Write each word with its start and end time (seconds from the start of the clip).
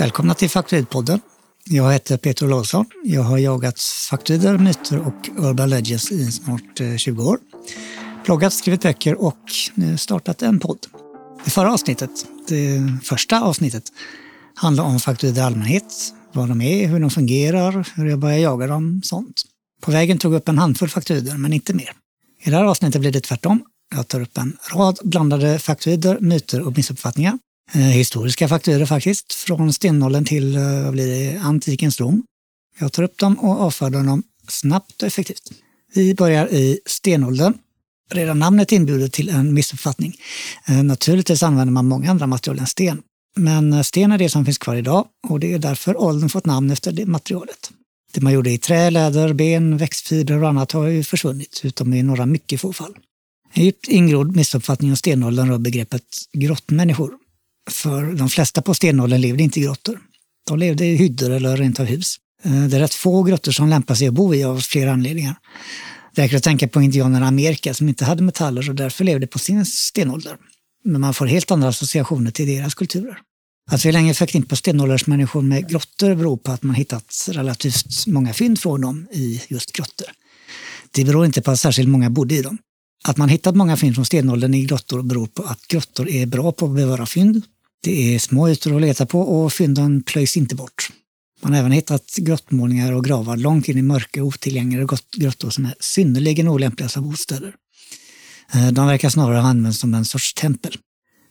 Välkomna 0.00 0.34
till 0.34 0.50
Faktoidpodden. 0.50 1.20
Jag 1.64 1.92
heter 1.92 2.16
Peter 2.16 2.46
Olausson. 2.46 2.86
Jag 3.04 3.22
har 3.22 3.38
jagat 3.38 3.80
faktoider, 4.10 4.58
myter 4.58 4.98
och 4.98 5.28
urban 5.38 5.70
legends 5.70 6.12
i 6.12 6.32
snart 6.32 6.80
eh, 6.80 6.96
20 6.96 7.24
år. 7.24 7.38
Bloggat, 8.24 8.52
skrivit 8.52 8.82
böcker 8.82 9.22
och 9.22 9.38
nu 9.74 9.98
startat 9.98 10.42
en 10.42 10.60
podd. 10.60 10.78
Det 11.44 11.50
förra 11.50 11.72
avsnittet, 11.72 12.10
det 12.48 12.98
första 13.04 13.40
avsnittet, 13.40 13.84
handlar 14.54 14.84
om 14.84 15.00
faktoider 15.00 15.42
i 15.42 15.44
allmänhet. 15.44 15.94
Vad 16.32 16.48
de 16.48 16.60
är, 16.60 16.88
hur 16.88 17.00
de 17.00 17.10
fungerar, 17.10 17.88
hur 17.94 18.06
jag 18.06 18.18
börjar 18.18 18.38
jaga 18.38 18.66
dem, 18.66 19.00
sånt. 19.04 19.42
På 19.82 19.90
vägen 19.90 20.18
tog 20.18 20.32
jag 20.34 20.38
upp 20.38 20.48
en 20.48 20.58
handfull 20.58 20.88
faktoider, 20.88 21.36
men 21.36 21.52
inte 21.52 21.74
mer. 21.74 21.92
I 22.42 22.50
det 22.50 22.56
här 22.56 22.64
avsnittet 22.64 23.00
blir 23.00 23.12
det 23.12 23.20
tvärtom. 23.20 23.62
Jag 23.94 24.08
tar 24.08 24.20
upp 24.20 24.38
en 24.38 24.56
rad 24.74 24.98
blandade 25.04 25.58
faktoider, 25.58 26.18
myter 26.20 26.60
och 26.60 26.76
missuppfattningar. 26.76 27.38
Eh, 27.72 27.80
historiska 27.80 28.48
faktoider 28.48 28.86
faktiskt, 28.86 29.32
från 29.32 29.72
stenåldern 29.72 30.24
till 30.24 30.56
eh, 30.56 30.82
vad 30.82 30.92
blir 30.92 31.06
det, 31.06 31.38
antikens 31.38 32.00
Rom. 32.00 32.22
Jag 32.78 32.92
tar 32.92 33.02
upp 33.02 33.18
dem 33.18 33.38
och 33.38 33.60
avfärdar 33.60 34.02
dem 34.02 34.22
snabbt 34.48 35.02
och 35.02 35.06
effektivt. 35.06 35.50
Vi 35.94 36.14
börjar 36.14 36.48
i 36.48 36.80
stenåldern. 36.86 37.54
Redan 38.12 38.38
namnet 38.38 38.72
inbjuder 38.72 39.08
till 39.08 39.28
en 39.28 39.54
missuppfattning. 39.54 40.16
Eh, 40.68 40.82
naturligtvis 40.82 41.42
använder 41.42 41.72
man 41.72 41.88
många 41.88 42.10
andra 42.10 42.26
material 42.26 42.58
än 42.58 42.66
sten. 42.66 43.02
Men 43.36 43.84
sten 43.84 44.12
är 44.12 44.18
det 44.18 44.28
som 44.28 44.44
finns 44.44 44.58
kvar 44.58 44.74
idag 44.74 45.06
och 45.28 45.40
det 45.40 45.54
är 45.54 45.58
därför 45.58 46.00
åldern 46.00 46.28
fått 46.28 46.46
namn 46.46 46.70
efter 46.70 46.92
det 46.92 47.06
materialet. 47.06 47.70
Det 48.12 48.20
man 48.20 48.32
gjorde 48.32 48.50
i 48.50 48.58
trä, 48.58 48.90
läder, 48.90 49.32
ben, 49.32 49.76
växtfibrer 49.76 50.42
och 50.42 50.48
annat 50.48 50.72
har 50.72 50.86
ju 50.86 51.04
försvunnit, 51.04 51.60
utom 51.64 51.94
i 51.94 52.02
några 52.02 52.26
mycket 52.26 52.60
få 52.60 52.72
fall. 52.72 52.94
En 53.52 53.64
djupt 53.64 53.88
ingrodd 53.88 54.36
missuppfattning 54.36 54.90
om 54.90 54.96
stenåldern 54.96 55.48
rör 55.48 55.58
begreppet 55.58 56.04
grottmänniskor. 56.32 57.19
För 57.70 58.12
de 58.12 58.28
flesta 58.28 58.62
på 58.62 58.74
stenåldern 58.74 59.20
levde 59.20 59.42
inte 59.42 59.60
i 59.60 59.62
grottor. 59.62 60.00
De 60.46 60.58
levde 60.58 60.86
i 60.86 60.96
hyddor 60.96 61.30
eller 61.30 61.56
rent 61.56 61.80
av 61.80 61.86
hus. 61.86 62.16
Eh, 62.42 62.62
det 62.64 62.76
är 62.76 62.80
rätt 62.80 62.94
få 62.94 63.22
grottor 63.22 63.52
som 63.52 63.68
lämpar 63.68 63.94
sig 63.94 64.08
att 64.08 64.14
bo 64.14 64.34
i 64.34 64.44
av 64.44 64.60
flera 64.60 64.92
anledningar. 64.92 65.34
Det 66.14 66.22
räcker 66.22 66.36
att 66.36 66.42
tänka 66.42 66.68
på 66.68 66.82
indianerna 66.82 67.26
i 67.26 67.28
Amerika 67.28 67.74
som 67.74 67.88
inte 67.88 68.04
hade 68.04 68.22
metaller 68.22 68.68
och 68.68 68.74
därför 68.74 69.04
levde 69.04 69.26
på 69.26 69.38
sin 69.38 69.66
stenålder. 69.66 70.36
Men 70.84 71.00
man 71.00 71.14
får 71.14 71.26
helt 71.26 71.50
andra 71.50 71.68
associationer 71.68 72.30
till 72.30 72.46
deras 72.46 72.74
kulturer. 72.74 73.18
Att 73.70 73.84
vi 73.84 73.92
länge 73.92 74.14
förknippar 74.14 74.56
stenåldersmänniskor 74.56 75.42
med 75.42 75.68
grottor 75.68 76.14
beror 76.14 76.36
på 76.36 76.52
att 76.52 76.62
man 76.62 76.74
hittat 76.74 77.28
relativt 77.30 78.06
många 78.06 78.34
fynd 78.34 78.60
från 78.60 78.80
dem 78.80 79.06
i 79.12 79.42
just 79.48 79.72
grottor. 79.72 80.06
Det 80.90 81.04
beror 81.04 81.26
inte 81.26 81.42
på 81.42 81.50
att 81.50 81.60
särskilt 81.60 81.88
många 81.88 82.10
bodde 82.10 82.34
i 82.34 82.42
dem. 82.42 82.58
Att 83.04 83.16
man 83.16 83.28
hittat 83.28 83.56
många 83.56 83.76
fynd 83.76 83.94
från 83.94 84.04
stenåldern 84.04 84.54
i 84.54 84.64
grottor 84.64 85.02
beror 85.02 85.26
på 85.26 85.42
att 85.42 85.66
grottor 85.66 86.08
är 86.08 86.26
bra 86.26 86.52
på 86.52 86.66
att 86.66 86.74
bevara 86.74 87.06
fynd. 87.06 87.42
Det 87.82 88.14
är 88.14 88.18
små 88.18 88.48
ytor 88.48 88.76
att 88.76 88.80
leta 88.80 89.06
på 89.06 89.20
och 89.20 89.52
fynden 89.52 90.02
plöjs 90.02 90.36
inte 90.36 90.54
bort. 90.54 90.90
Man 91.42 91.52
har 91.52 91.60
även 91.60 91.72
hittat 91.72 92.16
grottmålningar 92.16 92.92
och 92.92 93.04
gravar 93.04 93.36
långt 93.36 93.68
in 93.68 93.78
i 93.78 93.82
mörka 93.82 94.22
otillgängliga 94.22 94.86
grottor 95.16 95.50
som 95.50 95.64
är 95.64 95.74
synnerligen 95.80 96.48
olämpliga 96.48 96.88
som 96.88 97.10
bostäder. 97.10 97.54
Eh, 98.54 98.68
de 98.68 98.86
verkar 98.86 99.08
snarare 99.08 99.38
ha 99.38 99.48
använts 99.48 99.78
som 99.78 99.94
en 99.94 100.04
sorts 100.04 100.34
tempel. 100.34 100.76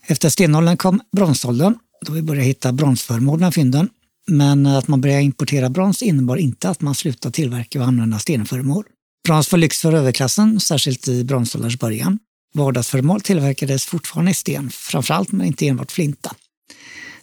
Efter 0.08 0.30
stenåldern 0.30 0.78
kom 0.78 1.02
bronsåldern, 1.12 1.76
då 2.06 2.14
vi 2.14 2.22
började 2.22 2.48
hitta 2.48 2.72
bronsföremål 2.72 3.38
bland 3.38 3.54
fynden. 3.54 3.90
Men 4.28 4.66
att 4.66 4.88
man 4.88 5.02
började 5.02 5.22
importera 5.22 5.70
brons 5.70 6.02
innebar 6.02 6.38
inte 6.38 6.70
att 6.70 6.82
man 6.82 6.96
slutade 6.96 7.34
tillverka 7.34 7.80
och 7.80 7.88
använda 7.88 8.20
stenföremål. 8.20 8.84
Brons 9.28 9.52
var 9.52 9.60
lyx 9.60 9.82
för 9.82 9.94
överklassen, 9.94 10.60
särskilt 10.60 11.08
i 11.08 11.24
bronsålderns 11.24 11.80
början. 11.80 12.20
Vardagsföremål 12.54 13.22
tillverkades 13.22 13.86
fortfarande 13.86 14.32
i 14.32 14.34
sten, 14.34 14.70
framförallt 14.70 15.32
men 15.32 15.48
inte 15.48 15.68
enbart 15.68 15.92
flinta. 15.92 16.36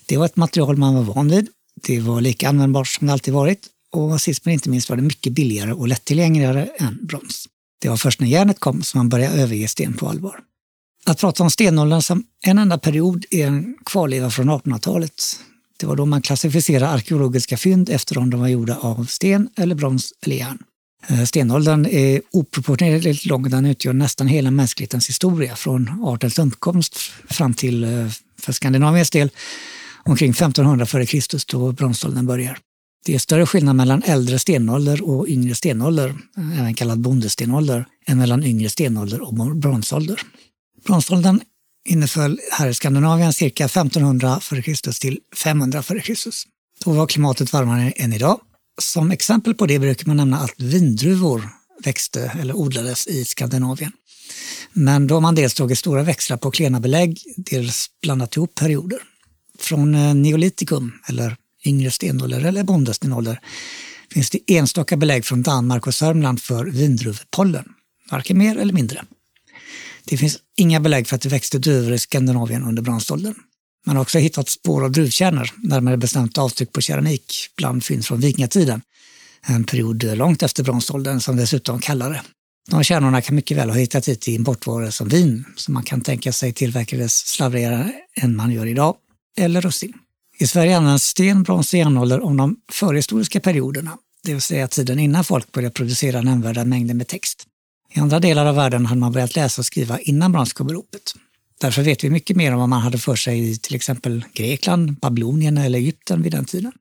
Det 0.06 0.16
var 0.16 0.26
ett 0.26 0.36
material 0.36 0.76
man 0.76 0.94
var 0.94 1.02
van 1.02 1.28
vid. 1.28 1.48
Det 1.86 2.00
var 2.00 2.20
lika 2.20 2.48
användbart 2.48 2.88
som 2.88 3.06
det 3.06 3.12
alltid 3.12 3.34
varit 3.34 3.66
och 3.92 4.20
sist 4.20 4.44
men 4.44 4.54
inte 4.54 4.70
minst 4.70 4.88
var 4.88 4.96
det 4.96 5.02
mycket 5.02 5.32
billigare 5.32 5.72
och 5.72 5.88
lättillgängligare 5.88 6.68
än 6.78 7.06
brons. 7.06 7.46
Det 7.80 7.88
var 7.88 7.96
först 7.96 8.20
när 8.20 8.28
järnet 8.28 8.60
kom 8.60 8.82
som 8.82 8.98
man 8.98 9.08
började 9.08 9.42
överge 9.42 9.68
sten 9.68 9.94
på 9.94 10.08
allvar. 10.08 10.40
Att 11.04 11.20
prata 11.20 11.42
om 11.42 11.50
stenåldern 11.50 12.02
som 12.02 12.24
en 12.44 12.58
enda 12.58 12.78
period 12.78 13.24
är 13.30 13.46
en 13.46 13.76
kvarleva 13.84 14.30
från 14.30 14.50
1800-talet. 14.50 15.40
Det 15.76 15.86
var 15.86 15.96
då 15.96 16.06
man 16.06 16.22
klassificerade 16.22 16.88
arkeologiska 16.88 17.56
fynd 17.56 17.90
efter 17.90 18.18
om 18.18 18.30
de 18.30 18.40
var 18.40 18.48
gjorda 18.48 18.76
av 18.76 19.04
sten 19.04 19.48
eller 19.56 19.74
brons 19.74 20.12
eller 20.22 20.36
järn. 20.36 20.58
Eh, 21.08 21.24
stenåldern 21.24 21.86
är 21.86 22.22
oproportionerligt 22.32 23.26
lång. 23.26 23.50
Den 23.50 23.66
utgör 23.66 23.92
nästan 23.92 24.26
hela 24.26 24.50
mänsklighetens 24.50 25.08
historia 25.08 25.56
från 25.56 26.04
artens 26.04 26.38
uppkomst 26.38 26.98
fram 27.28 27.54
till, 27.54 27.84
eh, 27.84 28.08
för 28.38 28.52
Skandinaviens 28.52 29.10
del, 29.10 29.30
omkring 30.04 30.30
1500 30.30 30.84
f.Kr. 30.84 31.52
då 31.52 31.72
bronsåldern 31.72 32.26
börjar. 32.26 32.58
Det 33.06 33.14
är 33.14 33.18
större 33.18 33.46
skillnad 33.46 33.76
mellan 33.76 34.02
äldre 34.02 34.38
stenålder 34.38 35.08
och 35.08 35.28
yngre 35.28 35.54
stenålder, 35.54 36.08
eh, 36.36 36.60
även 36.60 36.74
kallad 36.74 37.00
bondestenålder, 37.00 37.86
än 38.06 38.18
mellan 38.18 38.44
yngre 38.44 38.68
stenålder 38.68 39.20
och 39.20 39.56
bronsålder. 39.56 40.20
Bronsåldern 40.86 41.40
inneföll 41.88 42.40
här 42.52 42.68
i 42.68 42.74
Skandinavien 42.74 43.32
cirka 43.32 43.64
1500 43.64 44.38
f.Kr. 44.42 45.00
till 45.00 45.18
500 45.42 45.78
f.Kr. 45.78 46.14
Då 46.84 46.92
var 46.92 47.06
klimatet 47.06 47.52
varmare 47.52 47.90
än 47.90 48.12
idag. 48.12 48.40
Som 48.78 49.10
exempel 49.10 49.54
på 49.54 49.66
det 49.66 49.78
brukar 49.78 50.06
man 50.06 50.16
nämna 50.16 50.38
att 50.38 50.60
vindruvor 50.60 51.48
växte 51.84 52.32
eller 52.40 52.56
odlades 52.56 53.06
i 53.06 53.24
Skandinavien. 53.24 53.92
Men 54.72 55.06
då 55.06 55.14
har 55.14 55.20
man 55.20 55.34
dels 55.34 55.54
dragit 55.54 55.78
stora 55.78 56.02
växlar 56.02 56.36
på 56.36 56.50
klena 56.50 56.80
belägg, 56.80 57.22
dels 57.36 57.86
blandat 58.02 58.36
ihop 58.36 58.54
perioder. 58.54 58.98
Från 59.58 59.94
eh, 59.94 60.14
neolitikum, 60.14 60.92
eller 61.08 61.36
yngre 61.64 61.90
stenålder 61.90 62.44
eller 62.44 62.62
bondestenålder, 62.62 63.40
finns 64.12 64.30
det 64.30 64.38
enstaka 64.46 64.96
belägg 64.96 65.24
från 65.24 65.42
Danmark 65.42 65.86
och 65.86 65.94
Sörmland 65.94 66.42
för 66.42 66.64
vindruvpollen, 66.64 67.64
varken 68.10 68.38
mer 68.38 68.56
eller 68.56 68.72
mindre. 68.72 69.04
Det 70.04 70.16
finns 70.16 70.38
inga 70.56 70.80
belägg 70.80 71.06
för 71.06 71.16
att 71.16 71.22
det 71.22 71.28
växte 71.28 71.58
druvor 71.58 71.92
i 71.92 71.98
Skandinavien 71.98 72.62
under 72.62 72.82
bronsåldern. 72.82 73.34
Man 73.86 73.96
har 73.96 74.02
också 74.02 74.18
hittat 74.18 74.48
spår 74.48 74.84
av 74.84 74.92
druvkärnor, 74.92 75.50
närmare 75.56 75.96
bestämt 75.96 76.38
avtryck 76.38 76.72
på 76.72 76.80
keramik, 76.80 77.50
bland 77.56 77.84
fynd 77.84 78.04
från 78.04 78.20
vikingatiden. 78.20 78.82
En 79.46 79.64
period 79.64 80.04
långt 80.16 80.42
efter 80.42 80.64
bronsåldern 80.64 81.20
som 81.20 81.36
dessutom 81.36 81.80
kallare. 81.80 82.22
De 82.70 82.84
kärnorna 82.84 83.22
kan 83.22 83.36
mycket 83.36 83.56
väl 83.56 83.70
ha 83.70 83.76
hittat 83.76 84.08
hit 84.08 84.28
i 84.28 84.34
importvaror 84.34 84.90
som 84.90 85.08
vin, 85.08 85.44
som 85.56 85.74
man 85.74 85.82
kan 85.82 86.00
tänka 86.00 86.32
sig 86.32 86.52
tillverkades 86.52 87.16
slarvigare 87.16 87.92
än 88.20 88.36
man 88.36 88.50
gör 88.50 88.66
idag, 88.66 88.96
eller 89.38 89.60
russin. 89.60 89.92
I 90.38 90.46
Sverige 90.46 90.76
används 90.76 91.04
sten, 91.04 91.42
brons 91.42 91.72
och 91.72 91.78
järnålder 91.78 92.20
om 92.20 92.36
de 92.36 92.56
förhistoriska 92.72 93.40
perioderna, 93.40 93.98
det 94.24 94.32
vill 94.32 94.42
säga 94.42 94.68
tiden 94.68 94.98
innan 94.98 95.24
folk 95.24 95.52
började 95.52 95.72
producera 95.72 96.20
nämnvärda 96.20 96.64
mängder 96.64 96.94
med 96.94 97.08
text. 97.08 97.44
I 97.94 98.00
andra 98.00 98.20
delar 98.20 98.46
av 98.46 98.54
världen 98.54 98.86
hade 98.86 99.00
man 99.00 99.12
börjat 99.12 99.36
läsa 99.36 99.62
och 99.62 99.66
skriva 99.66 99.98
innan 99.98 100.32
bronskommeropet. 100.32 101.14
Därför 101.60 101.82
vet 101.82 102.04
vi 102.04 102.10
mycket 102.10 102.36
mer 102.36 102.52
om 102.52 102.58
vad 102.58 102.68
man 102.68 102.82
hade 102.82 102.98
för 102.98 103.16
sig 103.16 103.50
i 103.50 103.56
till 103.56 103.74
exempel 103.74 104.24
Grekland, 104.34 104.98
Babylonien 105.00 105.58
eller 105.58 105.78
Egypten 105.78 106.22
vid 106.22 106.32
den 106.32 106.44
tiden. 106.44 106.72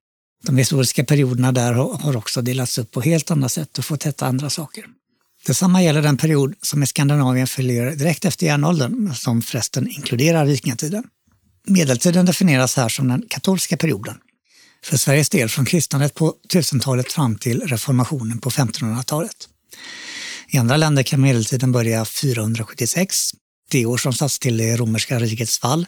De 0.46 0.58
historiska 0.58 1.04
perioderna 1.04 1.52
där 1.52 1.74
har 1.74 2.18
också 2.18 2.42
delats 2.42 2.78
upp 2.78 2.92
på 2.92 3.02
helt 3.02 3.32
andra 3.32 3.50
sätt 3.50 3.78
och 3.78 3.86
fått 3.86 4.04
heta 4.04 4.26
andra 4.26 4.50
saker. 4.50 4.86
Detsamma 5.46 5.84
gäller 5.84 6.02
den 6.02 6.18
period 6.18 6.56
som 6.62 6.84
i 6.84 6.88
Skandinavien 6.88 7.48
följer 7.48 7.96
direkt 7.96 8.26
efter 8.26 8.46
järnåldern, 8.46 9.16
som 9.16 9.42
förresten 9.42 9.88
inkluderar 9.88 10.46
vikingatiden. 10.46 11.04
Medeltiden 11.68 12.26
definieras 12.26 12.76
här 12.76 12.90
som 12.90 13.08
den 13.08 13.24
katolska 13.30 13.78
perioden. 13.78 14.16
För 14.84 14.98
Sveriges 14.98 15.30
del 15.30 15.50
från 15.50 15.66
kristnandet 15.66 16.14
på 16.14 16.36
1000-talet 16.54 17.12
fram 17.12 17.36
till 17.36 17.62
reformationen 17.62 18.40
på 18.40 18.50
1500-talet. 18.50 19.50
I 20.48 20.58
andra 20.58 20.78
länder 20.78 21.04
kan 21.04 21.22
medeltiden 21.22 21.72
börja 21.72 22.06
476, 22.06 23.32
år 23.86 23.98
som 23.98 24.14
satts 24.14 24.40
till 24.40 24.58
det 24.58 24.78
romerska 24.78 25.20
rikets 25.20 25.60
fall, 25.60 25.86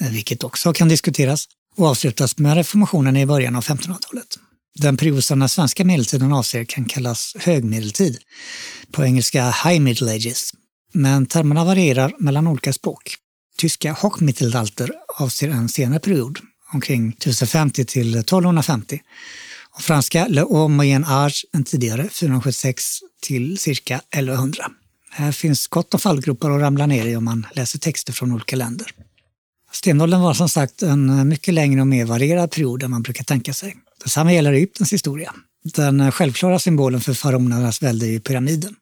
eh, 0.00 0.10
vilket 0.10 0.44
också 0.44 0.72
kan 0.72 0.88
diskuteras, 0.88 1.48
och 1.76 1.86
avslutas 1.86 2.38
med 2.38 2.56
reformationen 2.56 3.16
i 3.16 3.26
början 3.26 3.56
av 3.56 3.62
1500-talet. 3.62 4.38
Den 4.74 4.96
period 4.96 5.24
som 5.24 5.38
den 5.38 5.48
svenska 5.48 5.84
medeltiden 5.84 6.32
avser 6.32 6.64
kan 6.64 6.84
kallas 6.84 7.36
högmedeltid, 7.38 8.18
på 8.92 9.04
engelska 9.04 9.54
High 9.64 9.80
Middle 9.80 10.12
Ages. 10.12 10.52
Men 10.92 11.26
termerna 11.26 11.64
varierar 11.64 12.12
mellan 12.18 12.46
olika 12.46 12.72
språk. 12.72 13.16
Tyska 13.58 13.92
Hochmittelalter 13.92 14.90
avser 15.18 15.48
en 15.48 15.68
senare 15.68 16.00
period, 16.00 16.38
omkring 16.72 17.08
1050 17.08 17.84
till 17.84 18.14
1250. 18.14 19.00
Och 19.74 19.82
franska 19.82 20.26
Le 20.28 20.44
Moyen 20.68 21.04
Age 21.04 21.44
en 21.52 21.64
tidigare, 21.64 22.08
476 22.08 22.98
till 23.22 23.58
cirka 23.58 24.00
1100. 24.10 24.64
Här 25.14 25.32
finns 25.32 25.66
gott 25.66 25.94
om 25.94 26.00
fallgropar 26.00 26.50
att 26.50 26.60
ramla 26.60 26.86
ner 26.86 27.06
i 27.06 27.16
om 27.16 27.24
man 27.24 27.46
läser 27.52 27.78
texter 27.78 28.12
från 28.12 28.32
olika 28.32 28.56
länder. 28.56 28.90
Stenåldern 29.72 30.20
var 30.20 30.34
som 30.34 30.48
sagt 30.48 30.82
en 30.82 31.28
mycket 31.28 31.54
längre 31.54 31.80
och 31.80 31.86
mer 31.86 32.04
varierad 32.04 32.50
period 32.50 32.82
än 32.82 32.90
man 32.90 33.02
brukar 33.02 33.24
tänka 33.24 33.54
sig. 33.54 33.76
Detsamma 34.04 34.32
gäller 34.32 34.52
Egyptens 34.52 34.92
historia. 34.92 35.34
Den 35.64 36.12
självklara 36.12 36.58
symbolen 36.58 37.00
för 37.00 37.14
faraonernas 37.14 37.82
välde 37.82 38.06
är 38.06 38.18
pyramiden. 38.18 38.74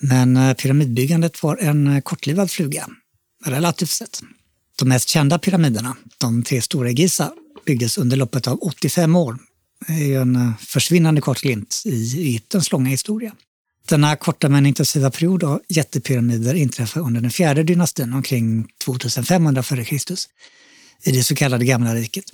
Men 0.00 0.36
eh, 0.36 0.54
pyramidbyggandet 0.54 1.42
var 1.42 1.56
en 1.56 2.02
kortlivad 2.02 2.50
fluga 2.50 2.88
relativt 3.44 3.90
sett. 3.90 4.20
De 4.78 4.88
mest 4.88 5.08
kända 5.08 5.38
pyramiderna, 5.38 5.96
de 6.18 6.42
tre 6.42 6.62
stora 6.62 6.90
i 6.90 6.92
Giza, 6.92 7.32
byggdes 7.66 7.98
under 7.98 8.16
loppet 8.16 8.48
av 8.48 8.58
85 8.62 9.16
år. 9.16 9.38
Det 9.86 9.92
är 9.92 10.06
ju 10.06 10.20
en 10.20 10.36
eh, 10.36 10.56
försvinnande 10.58 11.20
kort 11.20 11.40
glimt 11.40 11.82
i 11.84 12.20
Egyptens 12.20 12.72
långa 12.72 12.90
historia. 12.90 13.32
Denna 13.88 14.16
korta 14.16 14.48
men 14.48 14.66
intensiva 14.66 15.10
period 15.10 15.44
av 15.44 15.60
jättepyramider 15.68 16.54
inträffar 16.54 17.00
under 17.00 17.20
den 17.20 17.30
fjärde 17.30 17.62
dynastin 17.62 18.12
omkring 18.12 18.68
2500 18.84 19.60
f.Kr. 19.60 20.14
i 21.04 21.12
det 21.12 21.22
så 21.22 21.34
kallade 21.34 21.64
Gamla 21.64 21.94
riket. 21.94 22.24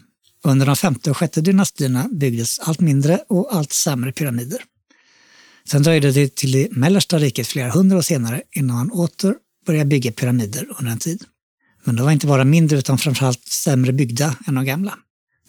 Under 0.45 0.67
de 0.67 0.77
femte 0.77 1.11
och 1.11 1.17
sjätte 1.17 1.41
dynastierna 1.41 2.09
byggdes 2.13 2.59
allt 2.59 2.81
mindre 2.81 3.21
och 3.29 3.55
allt 3.57 3.73
sämre 3.73 4.13
pyramider. 4.13 4.59
Sen 5.71 5.83
dröjde 5.83 6.13
det 6.13 6.35
till 6.35 6.53
det 6.53 6.69
mellersta 6.71 7.19
riket 7.19 7.47
flera 7.47 7.71
hundra 7.71 7.99
år 7.99 8.03
senare 8.03 8.43
innan 8.53 8.77
man 8.77 8.91
åter 8.91 9.35
började 9.67 9.89
bygga 9.89 10.13
pyramider 10.13 10.69
under 10.79 10.93
en 10.93 10.99
tid. 10.99 11.25
Men 11.85 11.97
de 11.97 12.03
var 12.03 12.13
inte 12.13 12.27
bara 12.27 12.45
mindre 12.45 12.79
utan 12.79 12.99
framförallt 12.99 13.49
sämre 13.49 13.93
byggda 13.93 14.37
än 14.47 14.55
de 14.55 14.65
gamla. 14.65 14.95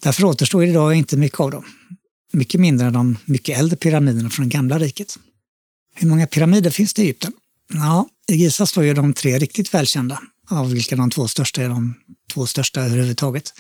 Därför 0.03 0.23
återstår 0.23 0.63
idag 0.65 0.95
inte 0.95 1.17
mycket 1.17 1.39
av 1.39 1.51
dem. 1.51 1.63
Mycket 2.33 2.61
mindre 2.61 2.87
än 2.87 2.93
de 2.93 3.17
mycket 3.25 3.59
äldre 3.59 3.77
pyramiderna 3.77 4.29
från 4.29 4.49
det 4.49 4.53
gamla 4.53 4.79
riket. 4.79 5.17
Hur 6.01 6.07
många 6.07 6.27
pyramider 6.27 6.69
finns 6.69 6.93
det 6.93 7.01
i 7.01 7.05
Egypten? 7.05 7.33
Ja, 7.73 8.07
i 8.31 8.35
Giza 8.35 8.65
står 8.65 8.83
ju 8.83 8.93
de 8.93 9.13
tre 9.13 9.39
riktigt 9.39 9.73
välkända, 9.73 10.19
av 10.49 10.71
vilka 10.71 10.95
de 10.95 11.09
två 11.09 11.27
största 11.27 11.63
är 11.63 11.69
de 11.69 11.95
två 12.33 12.45
största 12.45 12.81
överhuvudtaget. 12.81 13.53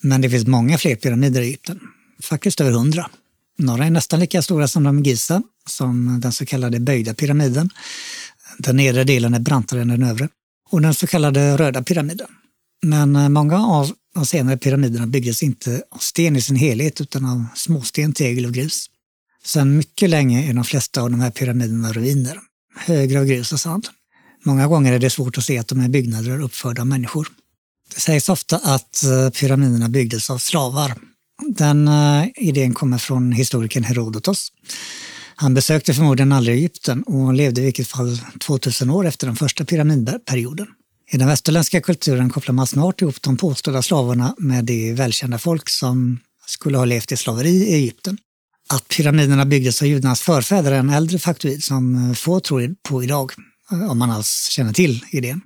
Men 0.00 0.20
det 0.20 0.30
finns 0.30 0.46
många 0.46 0.78
fler 0.78 0.96
pyramider 0.96 1.40
i 1.40 1.46
Egypten, 1.46 1.80
faktiskt 2.22 2.60
över 2.60 2.70
hundra. 2.70 3.10
Några 3.58 3.86
är 3.86 3.90
nästan 3.90 4.20
lika 4.20 4.42
stora 4.42 4.68
som 4.68 4.82
de 4.82 4.98
i 4.98 5.02
Giza, 5.02 5.42
som 5.66 6.20
den 6.20 6.32
så 6.32 6.46
kallade 6.46 6.80
böjda 6.80 7.14
pyramiden. 7.14 7.70
Den 8.58 8.76
nedre 8.76 9.04
delen 9.04 9.34
är 9.34 9.40
brantare 9.40 9.80
än 9.80 9.88
den 9.88 10.02
övre. 10.02 10.28
Och 10.70 10.82
den 10.82 10.94
så 10.94 11.06
kallade 11.06 11.56
röda 11.56 11.82
pyramiden. 11.82 12.28
Men 12.82 13.16
eh, 13.16 13.28
många 13.28 13.66
av 13.66 13.92
de 14.14 14.26
senare 14.26 14.56
pyramiderna 14.56 15.06
byggdes 15.06 15.42
inte 15.42 15.82
av 15.90 15.98
sten 15.98 16.36
i 16.36 16.42
sin 16.42 16.56
helhet 16.56 17.00
utan 17.00 17.24
av 17.24 17.44
småsten, 17.54 18.12
tegel 18.12 18.46
och 18.46 18.54
grus. 18.54 18.86
Sedan 19.44 19.76
mycket 19.76 20.10
länge 20.10 20.50
är 20.50 20.54
de 20.54 20.64
flesta 20.64 21.02
av 21.02 21.10
de 21.10 21.20
här 21.20 21.30
pyramiderna 21.30 21.92
ruiner, 21.92 22.38
högre 22.76 23.20
av 23.20 23.24
grus 23.24 23.52
och 23.52 23.60
sand. 23.60 23.88
Många 24.44 24.66
gånger 24.66 24.92
är 24.92 24.98
det 24.98 25.10
svårt 25.10 25.38
att 25.38 25.44
se 25.44 25.58
att 25.58 25.68
de 25.68 25.80
är 25.80 25.88
byggnader 25.88 26.40
uppförda 26.40 26.82
av 26.82 26.86
människor. 26.86 27.28
Det 27.94 28.00
sägs 28.00 28.28
ofta 28.28 28.56
att 28.56 29.04
eh, 29.04 29.30
pyramiderna 29.30 29.88
byggdes 29.88 30.30
av 30.30 30.38
slavar. 30.38 30.94
Den 31.48 31.88
eh, 31.88 32.26
idén 32.36 32.74
kommer 32.74 32.98
från 32.98 33.32
historikern 33.32 33.84
Herodotos. 33.84 34.52
Han 35.34 35.54
besökte 35.54 35.94
förmodligen 35.94 36.32
aldrig 36.32 36.56
Egypten 36.56 37.02
och 37.02 37.34
levde 37.34 37.60
i 37.60 37.64
vilket 37.64 37.88
fall 37.88 38.18
2000 38.40 38.90
år 38.90 39.06
efter 39.06 39.26
den 39.26 39.36
första 39.36 39.64
pyramidperioden. 39.64 40.66
I 41.10 41.16
den 41.16 41.28
västerländska 41.28 41.80
kulturen 41.80 42.30
kopplar 42.30 42.52
man 42.52 42.66
snart 42.66 43.02
ihop 43.02 43.22
de 43.22 43.36
påstådda 43.36 43.82
slavarna 43.82 44.34
med 44.38 44.64
de 44.64 44.94
välkända 44.94 45.38
folk 45.38 45.68
som 45.68 46.18
skulle 46.46 46.78
ha 46.78 46.84
levt 46.84 47.12
i 47.12 47.16
slaveri 47.16 47.50
i 47.50 47.74
Egypten. 47.74 48.18
Att 48.72 48.88
pyramiderna 48.88 49.44
byggdes 49.44 49.82
av 49.82 49.88
judarnas 49.88 50.20
förfäder 50.20 50.72
är 50.72 50.78
en 50.78 50.90
äldre 50.90 51.18
faktoid 51.18 51.64
som 51.64 52.10
eh, 52.10 52.14
få 52.14 52.40
tror 52.40 52.74
på 52.88 53.02
idag, 53.02 53.32
eh, 53.72 53.90
om 53.90 53.98
man 53.98 54.10
alls 54.10 54.48
känner 54.50 54.72
till 54.72 55.04
idén. 55.10 55.40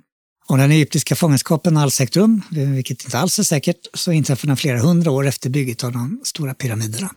Om 0.47 0.57
den 0.59 0.71
egyptiska 0.71 1.15
fångenskapen 1.15 1.77
alls 1.77 2.01
ägt 2.01 2.15
rum, 2.15 2.41
eh, 2.55 2.69
vilket 2.69 3.03
inte 3.03 3.17
alls 3.17 3.39
är 3.39 3.43
säkert, 3.43 3.87
så 3.93 4.11
inträffade 4.11 4.49
den 4.49 4.57
flera 4.57 4.79
hundra 4.79 5.11
år 5.11 5.27
efter 5.27 5.49
bygget 5.49 5.83
av 5.83 5.91
de 5.91 6.21
stora 6.23 6.53
pyramiderna. 6.53 7.11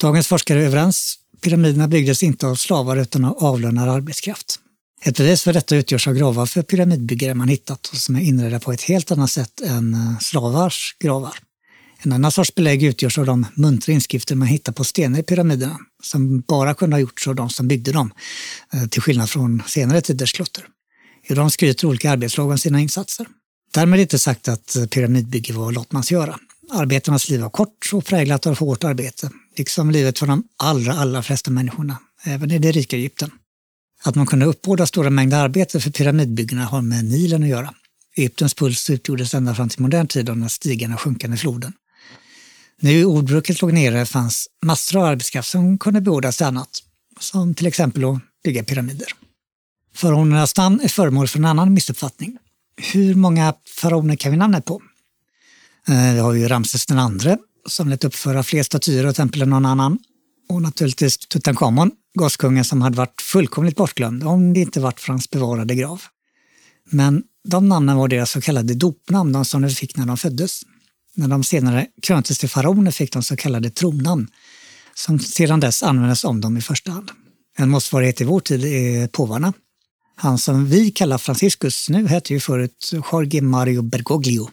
Dagens 0.00 0.26
forskare 0.26 0.62
är 0.62 0.66
överens. 0.66 1.14
Pyramiderna 1.42 1.88
byggdes 1.88 2.22
inte 2.22 2.46
av 2.46 2.54
slavar 2.54 2.96
utan 2.96 3.24
av 3.24 3.44
avlönad 3.44 3.88
arbetskraft. 3.88 4.60
Ett 5.02 5.16
bevis 5.16 5.42
för 5.42 5.52
detta 5.52 5.76
utgörs 5.76 6.08
av 6.08 6.14
gravar 6.14 6.46
för 6.46 6.62
pyramidbyggare 6.62 7.34
man 7.34 7.48
hittat 7.48 7.86
och 7.86 7.96
som 7.96 8.16
är 8.16 8.20
inredda 8.20 8.60
på 8.60 8.72
ett 8.72 8.82
helt 8.82 9.10
annat 9.10 9.30
sätt 9.30 9.60
än 9.60 10.16
slavars 10.20 10.96
gravar. 11.00 11.34
En 12.04 12.12
annan 12.12 12.32
sorts 12.32 12.54
belägg 12.54 12.82
utgörs 12.82 13.18
av 13.18 13.26
de 13.26 13.46
muntra 13.54 13.92
inskrifter 13.92 14.34
man 14.34 14.48
hittar 14.48 14.72
på 14.72 14.84
stenar 14.84 15.18
i 15.18 15.22
pyramiderna 15.22 15.78
som 16.02 16.40
bara 16.40 16.74
kunde 16.74 16.96
ha 16.96 17.00
gjorts 17.00 17.28
av 17.28 17.34
de 17.34 17.50
som 17.50 17.68
byggde 17.68 17.92
dem, 17.92 18.12
eh, 18.72 18.86
till 18.86 19.02
skillnad 19.02 19.30
från 19.30 19.62
senare 19.66 20.00
tiders 20.00 20.32
klotter. 20.32 20.64
I 21.28 21.34
dem 21.34 21.50
skryter 21.50 21.86
olika 21.86 22.10
arbetslag 22.10 22.50
om 22.50 22.58
sina 22.58 22.80
insatser. 22.80 23.26
Därmed 23.74 24.00
inte 24.00 24.18
sagt 24.18 24.48
att 24.48 24.76
eh, 24.76 24.86
pyramidbygge 24.86 25.52
var 25.52 25.72
lottmansgöra. 25.72 26.38
Arbetarnas 26.70 27.28
liv 27.28 27.40
var 27.40 27.50
kort 27.50 27.90
och 27.92 28.04
präglat 28.04 28.46
av 28.46 28.58
hårt 28.58 28.84
arbete, 28.84 29.30
liksom 29.56 29.90
livet 29.90 30.18
för 30.18 30.26
de 30.26 30.44
allra, 30.56 30.92
allra 30.92 31.22
flesta 31.22 31.50
människorna, 31.50 31.98
även 32.24 32.50
i 32.50 32.58
det 32.58 32.72
rika 32.72 32.96
Egypten. 32.96 33.30
Att 34.02 34.14
man 34.14 34.26
kunde 34.26 34.46
uppbåda 34.46 34.86
stora 34.86 35.10
mängder 35.10 35.38
arbete 35.38 35.80
för 35.80 35.90
pyramidbyggena 35.90 36.64
har 36.64 36.82
med 36.82 37.04
Nilen 37.04 37.42
att 37.42 37.48
göra. 37.48 37.74
Egyptens 38.16 38.54
puls 38.54 38.90
utgjordes 38.90 39.34
ända 39.34 39.54
fram 39.54 39.68
till 39.68 39.82
modern 39.82 40.06
tid 40.06 40.30
av 40.30 40.36
den 40.36 40.50
stigande 40.50 40.94
och 40.94 41.00
sjunkande 41.00 41.36
floden. 41.36 41.72
Nu 42.84 43.04
ordbruket 43.04 43.62
låg 43.62 43.72
nere 43.72 44.06
fanns 44.06 44.48
massor 44.64 44.98
av 44.98 45.04
arbetskraft 45.04 45.50
som 45.50 45.78
kunde 45.78 46.00
beordras 46.00 46.36
till 46.36 46.46
annat, 46.46 46.82
som 47.20 47.54
till 47.54 47.66
exempel 47.66 48.04
att 48.04 48.18
bygga 48.44 48.64
pyramider. 48.64 49.06
Faraonernas 49.94 50.56
namn 50.56 50.80
är 50.82 50.88
föremål 50.88 51.28
för 51.28 51.38
en 51.38 51.44
annan 51.44 51.74
missuppfattning. 51.74 52.38
Hur 52.92 53.14
många 53.14 53.54
faraoner 53.80 54.16
kan 54.16 54.30
vi 54.32 54.38
namnet 54.38 54.64
på? 54.64 54.82
Eh, 55.88 56.12
vi 56.12 56.18
har 56.18 56.32
ju 56.32 56.48
Ramses 56.48 56.86
den 56.86 56.98
andre 56.98 57.38
som 57.66 57.88
lät 57.88 58.04
uppföra 58.04 58.42
fler 58.42 58.62
statyer 58.62 59.06
och 59.06 59.14
tempel 59.14 59.42
än 59.42 59.50
någon 59.50 59.66
annan. 59.66 59.98
Och 60.48 60.62
naturligtvis 60.62 61.18
Tutankhamon, 61.18 61.90
gaskungen 62.18 62.64
som 62.64 62.82
hade 62.82 62.96
varit 62.96 63.20
fullkomligt 63.20 63.76
bortglömd 63.76 64.24
om 64.24 64.52
det 64.52 64.60
inte 64.60 64.80
varit 64.80 65.00
för 65.00 65.08
hans 65.08 65.30
bevarade 65.30 65.74
grav. 65.74 66.02
Men 66.90 67.22
de 67.48 67.68
namnen 67.68 67.96
var 67.96 68.08
deras 68.08 68.30
så 68.30 68.40
kallade 68.40 68.74
dopnamn, 68.74 69.32
de 69.32 69.44
som 69.44 69.62
de 69.62 69.70
fick 69.70 69.96
när 69.96 70.06
de 70.06 70.16
föddes. 70.16 70.62
När 71.16 71.28
de 71.28 71.44
senare 71.44 71.86
kröntes 72.02 72.38
till 72.38 72.48
faraoner 72.48 72.90
fick 72.90 73.12
de 73.12 73.22
så 73.22 73.36
kallade 73.36 73.70
tronnamn, 73.70 74.28
som 74.94 75.18
sedan 75.18 75.60
dess 75.60 75.82
användes 75.82 76.24
om 76.24 76.40
dem 76.40 76.56
i 76.56 76.60
första 76.60 76.90
hand. 76.92 77.10
En 77.58 77.70
motsvarighet 77.70 78.20
i 78.20 78.24
vår 78.24 78.40
tid 78.40 78.64
är 78.64 79.06
påvarna. 79.08 79.52
Han 80.16 80.38
som 80.38 80.66
vi 80.66 80.90
kallar 80.90 81.18
Franciscus 81.18 81.88
nu 81.88 82.06
hette 82.06 82.32
ju 82.32 82.40
förut 82.40 82.90
Jorge 83.12 83.42
Mario 83.42 83.82
Bergoglio. 83.82 84.50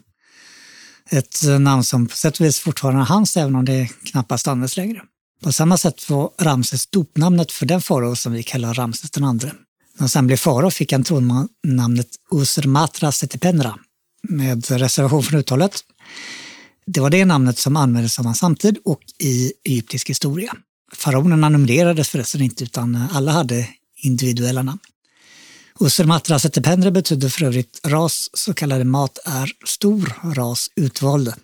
Ett 1.09 1.41
namn 1.59 1.83
som 1.83 2.07
på 2.07 2.15
sätt 2.15 2.39
och 2.39 2.45
vis 2.45 2.59
fortfarande 2.59 3.01
är 3.01 3.05
hans, 3.05 3.37
även 3.37 3.55
om 3.55 3.65
det 3.65 3.87
knappast 4.05 4.47
används 4.47 4.77
längre. 4.77 5.01
På 5.43 5.51
samma 5.51 5.77
sätt 5.77 6.09
var 6.09 6.31
Ramses 6.39 6.87
dopnamnet 6.87 7.51
för 7.51 7.65
den 7.65 7.81
farao 7.81 8.15
som 8.15 8.33
vi 8.33 8.43
kallar 8.43 8.73
Ramses 8.73 9.11
den 9.11 9.23
andre. 9.23 9.47
När 9.47 9.99
han 9.99 10.09
sen 10.09 10.27
blev 10.27 10.37
farao 10.37 10.71
fick 10.71 10.91
han 10.91 11.03
tronnamnet 11.03 12.07
Usermatra 12.31 13.11
Setepenra 13.11 13.79
med 14.29 14.71
reservation 14.71 15.23
från 15.23 15.39
uttalet. 15.39 15.83
Det 16.93 16.99
var 16.99 17.09
det 17.09 17.25
namnet 17.25 17.57
som 17.57 17.75
användes 17.75 18.19
av 18.19 18.25
hans 18.25 18.39
samtid 18.39 18.77
och 18.85 19.01
i 19.19 19.53
egyptisk 19.65 20.09
historia. 20.09 20.53
Faraonerna 20.93 21.49
numrerades 21.49 22.09
förresten 22.09 22.41
inte 22.41 22.63
utan 22.63 23.03
alla 23.11 23.31
hade 23.31 23.67
individuella 23.95 24.63
namn. 24.63 24.79
Usermatra 25.79 26.39
Setependre 26.39 26.91
betyder 26.91 27.29
för 27.29 27.45
övrigt 27.45 27.79
ras, 27.83 28.29
så 28.33 28.53
kallade 28.53 28.83
mat 28.83 29.19
är 29.25 29.51
stor, 29.65 30.13
ras 30.35 30.69
utvalde. 30.75 31.35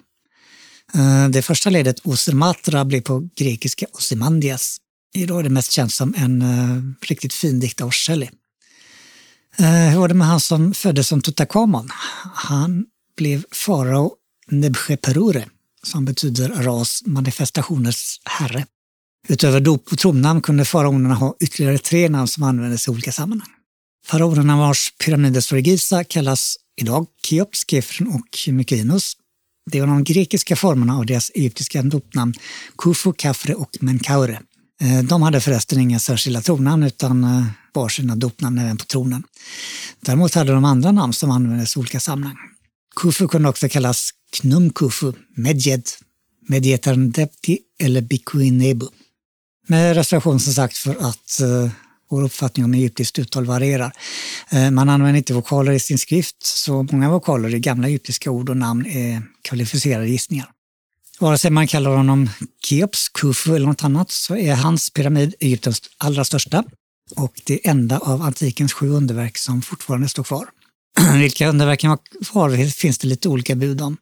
Eh, 0.94 1.30
det 1.30 1.42
första 1.42 1.70
ledet 1.70 2.02
Usermatra 2.06 2.86
blev 2.86 3.02
på 3.02 3.30
grekiska 3.36 3.86
Osimandias. 3.94 4.78
Idag 5.16 5.40
är 5.40 5.44
det 5.44 5.50
mest 5.50 5.72
känt 5.72 5.94
som 5.94 6.14
en 6.18 6.42
uh, 6.42 6.94
riktigt 7.02 7.34
fin 7.34 7.60
dikt 7.60 7.82
av 7.82 7.92
Shelley. 7.92 8.30
Uh, 9.60 9.66
hur 9.66 10.00
var 10.00 10.08
det 10.08 10.14
med 10.14 10.28
han 10.28 10.40
som 10.40 10.74
föddes 10.74 11.08
som 11.08 11.22
Tutankhamon? 11.22 11.90
Han 12.34 12.86
blev 13.18 13.44
farao 13.52 14.16
Nebcheperure, 14.52 15.46
som 15.84 16.06
betyder 16.06 16.50
ras 16.50 17.04
manifestationers 17.06 18.20
herre. 18.26 18.66
Utöver 19.28 19.60
dop 19.60 19.92
och 19.92 19.98
tronnamn 19.98 20.42
kunde 20.42 20.66
faraonerna 20.66 21.16
ha 21.16 21.36
ytterligare 21.40 21.78
tre 21.78 22.10
namn 22.10 22.28
som 22.28 22.44
användes 22.44 22.88
i 22.88 22.92
olika 22.92 23.12
sammanhang. 23.12 23.50
Faraonerna 24.06 24.58
vars 24.58 24.94
pyramider 25.06 25.42
står 25.42 25.60
i 25.60 25.62
Giza 25.62 26.04
kallas 26.04 26.56
idag 26.82 27.08
Keops, 27.24 27.66
Kefren 27.68 28.08
och 28.08 28.54
Mykinos 28.54 29.18
det 29.72 29.80
var 29.80 29.88
de 29.88 30.04
grekiska 30.04 30.56
formerna 30.56 30.98
av 30.98 31.06
deras 31.06 31.32
egyptiska 31.36 31.82
dopnamn 31.82 32.34
Kufu, 32.78 33.14
Kafre 33.14 33.54
och 33.54 33.78
Menkaure. 33.80 34.42
Eh, 34.82 35.04
de 35.04 35.22
hade 35.22 35.42
förresten 35.42 35.80
inga 35.80 36.00
särskilda 36.00 36.42
tronnamn 36.42 36.84
utan 36.84 37.24
eh, 37.24 37.30
var 37.30 37.46
bar 37.74 37.90
sina 37.90 38.16
dopnamn 38.16 38.58
även 38.58 38.78
på 38.78 38.86
tronen. 38.86 39.24
Däremot 40.00 40.34
hade 40.34 40.52
de 40.52 40.66
andra 40.66 40.92
namn 40.92 41.14
som 41.14 41.32
användes 41.32 41.76
i 41.76 41.80
olika 41.80 42.00
sammanhang. 42.00 42.38
Kufu 42.96 43.28
kunde 43.28 43.50
också 43.50 43.70
kallas 43.70 44.10
Knum 44.32 44.70
Kufu, 44.70 45.14
Medjed, 45.36 45.90
Medjetardepti 46.48 47.60
eller 47.80 48.02
Bikuinebu. 48.02 48.86
Med 49.68 49.96
reservation 49.96 50.40
som 50.40 50.54
sagt 50.54 50.78
för 50.78 50.96
att 51.00 51.40
eh, 51.42 51.72
vår 52.10 52.24
uppfattning 52.24 52.66
om 52.66 52.74
egyptiskt 52.74 53.20
uttal 53.20 53.46
varierar. 53.46 53.92
Eh, 54.50 54.72
man 54.72 54.90
använder 54.90 55.18
inte 55.18 55.34
vokaler 55.34 55.72
i 55.72 55.80
sin 55.80 55.98
skrift, 55.98 56.44
så 56.44 56.84
många 56.84 57.10
vokaler 57.10 57.56
i 57.56 57.60
gamla 57.60 57.88
egyptiska 57.88 58.32
ord 58.32 58.50
och 58.50 58.58
namn 58.58 58.86
är 58.86 59.22
kvalificerade 59.42 60.10
gissningar. 60.10 60.52
Vare 61.20 61.38
sig 61.38 61.52
man 61.52 61.68
kallar 61.68 61.92
honom 61.92 62.30
Keops, 62.64 63.10
Khufu 63.10 63.56
eller 63.56 63.68
något 63.68 63.84
annat 63.84 64.12
så 64.12 64.36
är 64.36 64.56
hans 64.56 64.90
pyramid 64.90 65.36
Egyptens 65.40 65.82
allra 65.98 66.26
största 66.26 66.64
och 67.16 67.42
det 67.46 67.68
enda 67.68 68.00
av 68.00 68.22
antikens 68.22 68.74
sju 68.74 68.90
underverk 68.90 69.38
som 69.38 69.62
fortfarande 69.62 70.10
står 70.10 70.24
kvar. 70.24 70.48
Vilka 71.14 71.50
underverken 71.50 71.90
var 71.90 72.00
kvar 72.26 72.70
finns 72.70 72.98
det 72.98 73.08
lite 73.08 73.30
olika 73.30 73.56
bud 73.56 73.82
om. 73.82 73.98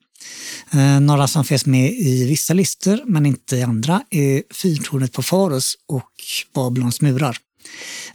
Eh, 0.74 1.00
några 1.00 1.28
som 1.28 1.46
finns 1.46 1.66
med 1.66 1.94
i 1.94 2.26
vissa 2.26 2.54
listor 2.54 3.02
men 3.06 3.26
inte 3.26 3.56
i 3.56 3.64
andra 3.64 4.02
är 4.10 4.44
fyrtornet 4.54 5.14
på 5.14 5.24
Faros 5.24 5.78
och 5.88 6.12
Babylons 6.54 7.02
murar. 7.02 7.38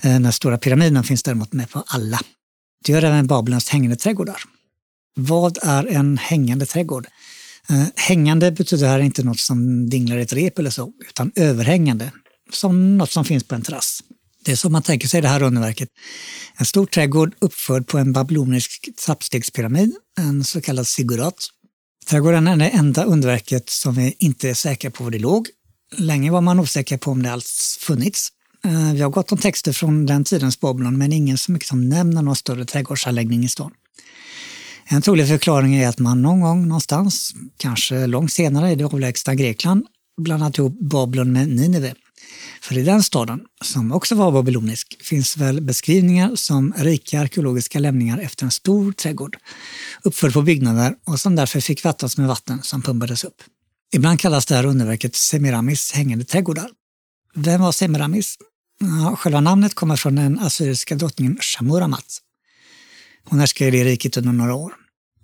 Eh, 0.01 0.21
den 0.21 0.33
stora 0.33 0.59
pyramiden 0.59 1.05
finns 1.05 1.23
däremot 1.23 1.53
med 1.53 1.71
på 1.71 1.85
alla. 1.87 2.21
Det 2.85 2.93
gör 2.93 3.03
även 3.03 3.27
Babylons 3.27 3.69
hängande 3.69 3.97
trädgårdar. 3.97 4.43
Vad 5.17 5.59
är 5.63 5.87
en 5.87 6.19
hängande 6.19 6.67
trädgård? 6.67 7.07
Eh, 7.71 7.85
hängande 7.97 8.53
betyder 8.53 8.89
här 8.89 9.01
inte 9.01 9.23
något 9.23 9.41
som 9.41 9.91
dinglar 9.91 10.19
i 10.19 10.23
ett 10.23 10.33
rep 10.33 10.59
eller 10.59 10.71
så, 10.71 10.93
utan 11.09 11.33
överhängande, 11.37 12.13
som 12.53 12.99
något 12.99 13.11
som 13.11 13.25
finns 13.25 13.45
på 13.45 13.55
en 13.55 13.63
terrass. 13.63 14.01
Det 14.45 14.53
är 14.53 14.57
så 14.57 14.71
man 14.71 14.83
tänker 14.83 15.09
sig 15.09 15.23
det 15.23 15.29
här 15.29 15.43
underverket. 15.43 15.89
En 16.57 16.67
stor 16.67 16.87
trädgård 16.87 17.35
uppförd 17.39 17.87
på 17.87 17.99
en 17.99 18.13
babylonisk 18.13 18.89
trappstegspyramid, 19.07 19.93
en 20.19 20.45
så 20.45 20.61
kallad 20.61 20.87
sigurat. 20.87 21.35
Trädgården 22.07 22.49
är 22.49 22.57
det 22.57 22.69
enda 22.69 23.05
underverket 23.05 23.71
som 23.71 23.95
vi 23.95 24.17
inte 24.19 24.51
är 24.51 24.55
säkra 24.55 24.91
på 24.91 25.05
var 25.05 25.11
det 25.11 25.19
låg. 25.19 25.49
Länge 25.97 26.31
var 26.31 26.41
man 26.41 26.61
osäker 26.61 26.99
på 26.99 27.11
om 27.11 27.23
det 27.23 27.33
alls 27.33 27.79
funnits. 27.81 28.29
Eh, 28.65 28.93
vi 28.93 29.01
har 29.01 29.11
gått 29.11 29.33
om 29.33 29.39
texter 29.39 29.73
från 29.73 30.07
den 30.07 30.25
tidens 30.25 30.61
Babylon 30.61 30.99
men 30.99 31.13
ingen 31.13 31.39
så 31.39 31.53
mycket 31.53 31.69
som 31.69 31.81
liksom 31.81 31.99
nämner 31.99 32.23
någon 32.23 32.37
större 32.37 32.65
trädgårdsanläggning 32.65 33.45
i 33.45 33.49
stan. 33.49 33.71
En 34.85 35.03
trolig 35.03 35.29
förklaring 35.29 35.75
är 35.75 35.89
att 35.89 35.99
man 35.99 36.23
någon 36.23 36.41
gång 36.41 36.69
någonstans, 36.69 37.35
kanske 37.57 38.07
långt 38.07 38.33
senare 38.33 38.73
i 38.73 38.75
det 38.75 38.85
avlägsna 38.85 39.35
Grekland, 39.35 39.87
blandat 40.21 40.59
ihop 40.59 40.81
Babylon 40.81 41.33
med 41.33 41.49
Nineve. 41.49 41.95
För 42.61 42.79
i 42.79 42.83
den 42.83 43.03
staden, 43.03 43.41
som 43.65 43.93
också 43.93 44.15
var 44.15 44.33
babylonisk, 44.33 44.97
finns 45.03 45.37
väl 45.37 45.61
beskrivningar 45.61 46.37
som 46.37 46.75
rika 46.77 47.21
arkeologiska 47.21 47.79
lämningar 47.79 48.19
efter 48.19 48.45
en 48.45 48.51
stor 48.51 48.93
trädgård, 48.93 49.37
uppförd 50.03 50.33
på 50.33 50.43
byggnader 50.43 50.95
och 51.07 51.21
som 51.21 51.37
därför 51.37 51.61
fick 51.61 51.85
vattnas 51.85 52.17
med 52.17 52.29
vatten 52.29 52.63
som 52.63 52.83
pumpades 52.83 53.25
upp. 53.25 53.43
Ibland 53.93 54.21
kallas 54.21 54.47
det 54.47 54.55
här 54.55 54.67
underverket 54.67 55.17
Semiramis 55.17 55.93
hängande 55.93 56.25
trädgårdar. 56.25 56.71
Vem 57.35 57.61
var 57.61 57.73
Semiramis? 57.73 58.37
Ja, 58.81 59.17
själva 59.17 59.41
namnet 59.41 59.75
kommer 59.75 59.97
från 59.97 60.15
den 60.15 60.39
assyriska 60.39 60.95
drottningen 60.95 61.39
Shamuramat. 61.41 62.19
Hon 63.25 63.41
härskade 63.41 63.69
i 63.69 63.71
det 63.71 63.91
riket 63.91 64.17
under 64.17 64.33
några 64.33 64.55
år. 64.55 64.73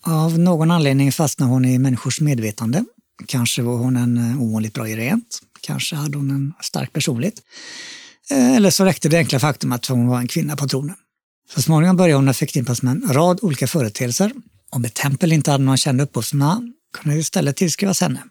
Av 0.02 0.38
någon 0.38 0.70
anledning 0.70 1.12
fastnade 1.12 1.52
hon 1.52 1.64
i 1.64 1.78
människors 1.78 2.20
medvetande. 2.20 2.84
Kanske 3.26 3.62
var 3.62 3.76
hon 3.76 3.96
en 3.96 4.30
eh, 4.30 4.42
ovanligt 4.42 4.74
bra 4.74 4.88
gerent. 4.88 5.40
Kanske 5.60 5.96
hade 5.96 6.16
hon 6.16 6.30
en 6.30 6.54
stark 6.60 6.92
personlighet. 6.92 7.42
Eh, 8.30 8.56
eller 8.56 8.70
så 8.70 8.84
räckte 8.84 9.08
det 9.08 9.18
enkla 9.18 9.40
faktum 9.40 9.72
att 9.72 9.86
hon 9.86 10.06
var 10.06 10.18
en 10.18 10.28
kvinna 10.28 10.56
på 10.56 10.68
tronen. 10.68 10.96
Så 11.54 11.62
småningom 11.62 11.96
började 11.96 12.24
hon 12.24 12.34
förknippas 12.34 12.82
med 12.82 12.92
en 12.92 13.12
rad 13.12 13.38
olika 13.42 13.66
företeelser. 13.66 14.32
Om 14.70 14.84
ett 14.84 14.94
tempel 14.94 15.32
inte 15.32 15.50
hade 15.50 15.64
någon 15.64 15.76
känd 15.76 16.00
upphovsman 16.00 16.72
kunde 16.92 17.16
det 17.16 17.20
istället 17.20 17.56
tillskrivas 17.56 18.00
henne. 18.00 18.22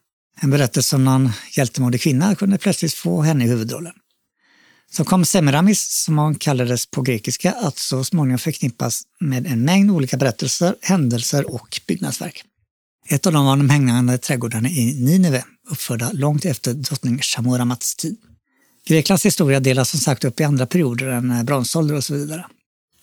En 0.41 0.49
berättelse 0.49 0.95
om 0.95 1.05
någon 1.05 1.31
hjältemodig 1.51 2.01
kvinna 2.01 2.35
kunde 2.35 2.57
plötsligt 2.57 2.93
få 2.93 3.21
henne 3.21 3.45
i 3.45 3.47
huvudrollen. 3.47 3.93
Så 4.91 5.03
kom 5.03 5.25
Semiramis, 5.25 6.03
som 6.03 6.17
hon 6.17 6.35
kallades 6.35 6.85
på 6.85 7.01
grekiska, 7.01 7.51
att 7.51 7.77
så 7.77 8.03
småningom 8.03 8.39
förknippas 8.39 9.03
med 9.19 9.47
en 9.47 9.65
mängd 9.65 9.91
olika 9.91 10.17
berättelser, 10.17 10.75
händelser 10.81 11.53
och 11.53 11.81
byggnadsverk. 11.87 12.43
Ett 13.09 13.25
av 13.27 13.33
dem 13.33 13.45
var 13.45 13.57
de 13.57 13.69
hängande 13.69 14.17
trädgårdarna 14.17 14.69
i 14.69 14.99
Nineve, 14.99 15.43
uppförda 15.69 16.11
långt 16.13 16.45
efter 16.45 16.73
drottning 16.73 17.19
Shamuramats 17.21 17.95
tid. 17.95 18.17
Greklands 18.87 19.25
historia 19.25 19.59
delas 19.59 19.89
som 19.89 19.99
sagt 19.99 20.23
upp 20.23 20.39
i 20.39 20.43
andra 20.43 20.65
perioder 20.65 21.07
än 21.07 21.31
eh, 21.31 21.43
bronsålder 21.43 21.95
och 21.95 22.03
så 22.03 22.13
vidare. 22.13 22.45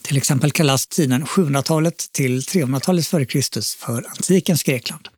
Till 0.03 0.17
exempel 0.17 0.51
kallas 0.51 0.87
tiden 0.87 1.25
700-talet 1.25 2.13
till 2.13 2.41
300-talet 2.41 3.07
före 3.07 3.27
Kristus 3.27 3.75
för 3.75 4.07
antikens 4.09 4.63
Grekland. 4.63 5.09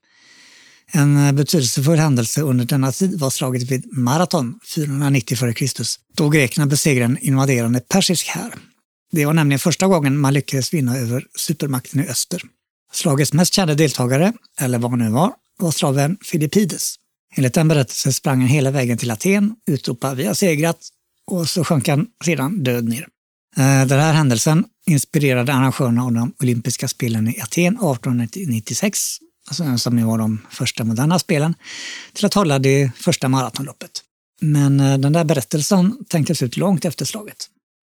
En 0.92 1.26
eh, 1.26 1.32
betydelsefull 1.32 1.98
händelse 1.98 2.40
under 2.40 2.64
denna 2.64 2.92
tid 2.92 3.18
var 3.18 3.30
slaget 3.30 3.62
vid 3.62 3.98
Marathon 3.98 4.58
490 4.74 5.38
f.Kr. 5.40 5.84
då 6.16 6.28
grekerna 6.28 6.66
besegrade 6.66 7.04
en 7.04 7.18
invaderande 7.18 7.80
persisk 7.80 8.26
här. 8.26 8.54
Det 9.12 9.26
var 9.26 9.32
nämligen 9.32 9.58
första 9.58 9.86
gången 9.86 10.18
man 10.18 10.34
lyckades 10.34 10.74
vinna 10.74 10.98
över 10.98 11.26
supermakten 11.36 12.00
i 12.00 12.08
öster. 12.08 12.42
Slagets 12.94 13.32
mest 13.32 13.54
kända 13.54 13.74
deltagare, 13.74 14.32
eller 14.60 14.78
vad 14.78 14.90
han 14.90 14.98
nu 14.98 15.10
var, 15.10 15.32
var 15.58 15.70
slaven 15.70 16.16
Filippides. 16.22 16.94
Enligt 17.36 17.54
den 17.54 17.68
berättelsen 17.68 18.12
sprang 18.12 18.40
han 18.40 18.48
hela 18.48 18.70
vägen 18.70 18.98
till 18.98 19.10
Aten, 19.10 19.54
utropade 19.66 20.14
vi 20.14 20.26
har 20.26 20.34
segrat 20.34 20.78
och 21.26 21.48
så 21.48 21.64
sjönk 21.64 21.88
han 21.88 22.06
sedan 22.24 22.62
död 22.62 22.88
ner. 22.88 23.08
Eh, 23.56 23.86
den 23.86 24.00
här 24.00 24.12
händelsen 24.12 24.64
inspirerade 24.86 25.54
arrangörerna 25.54 26.04
av 26.04 26.12
de 26.12 26.32
olympiska 26.42 26.88
spelen 26.88 27.28
i 27.28 27.40
Aten 27.40 27.74
1896 27.76 29.18
alltså, 29.48 29.78
som 29.78 30.06
var 30.06 30.18
de 30.18 30.40
första 30.50 30.84
moderna 30.84 31.18
spelen, 31.18 31.54
till 32.12 32.26
att 32.26 32.34
hålla 32.34 32.58
det 32.58 32.90
första 32.96 33.28
maratonloppet. 33.28 33.90
Men 34.40 34.80
eh, 34.80 34.98
den 34.98 35.12
där 35.12 35.24
berättelsen 35.24 36.04
tänktes 36.08 36.42
ut 36.42 36.56
långt 36.56 36.84
efter 36.84 37.04
slaget. 37.04 37.36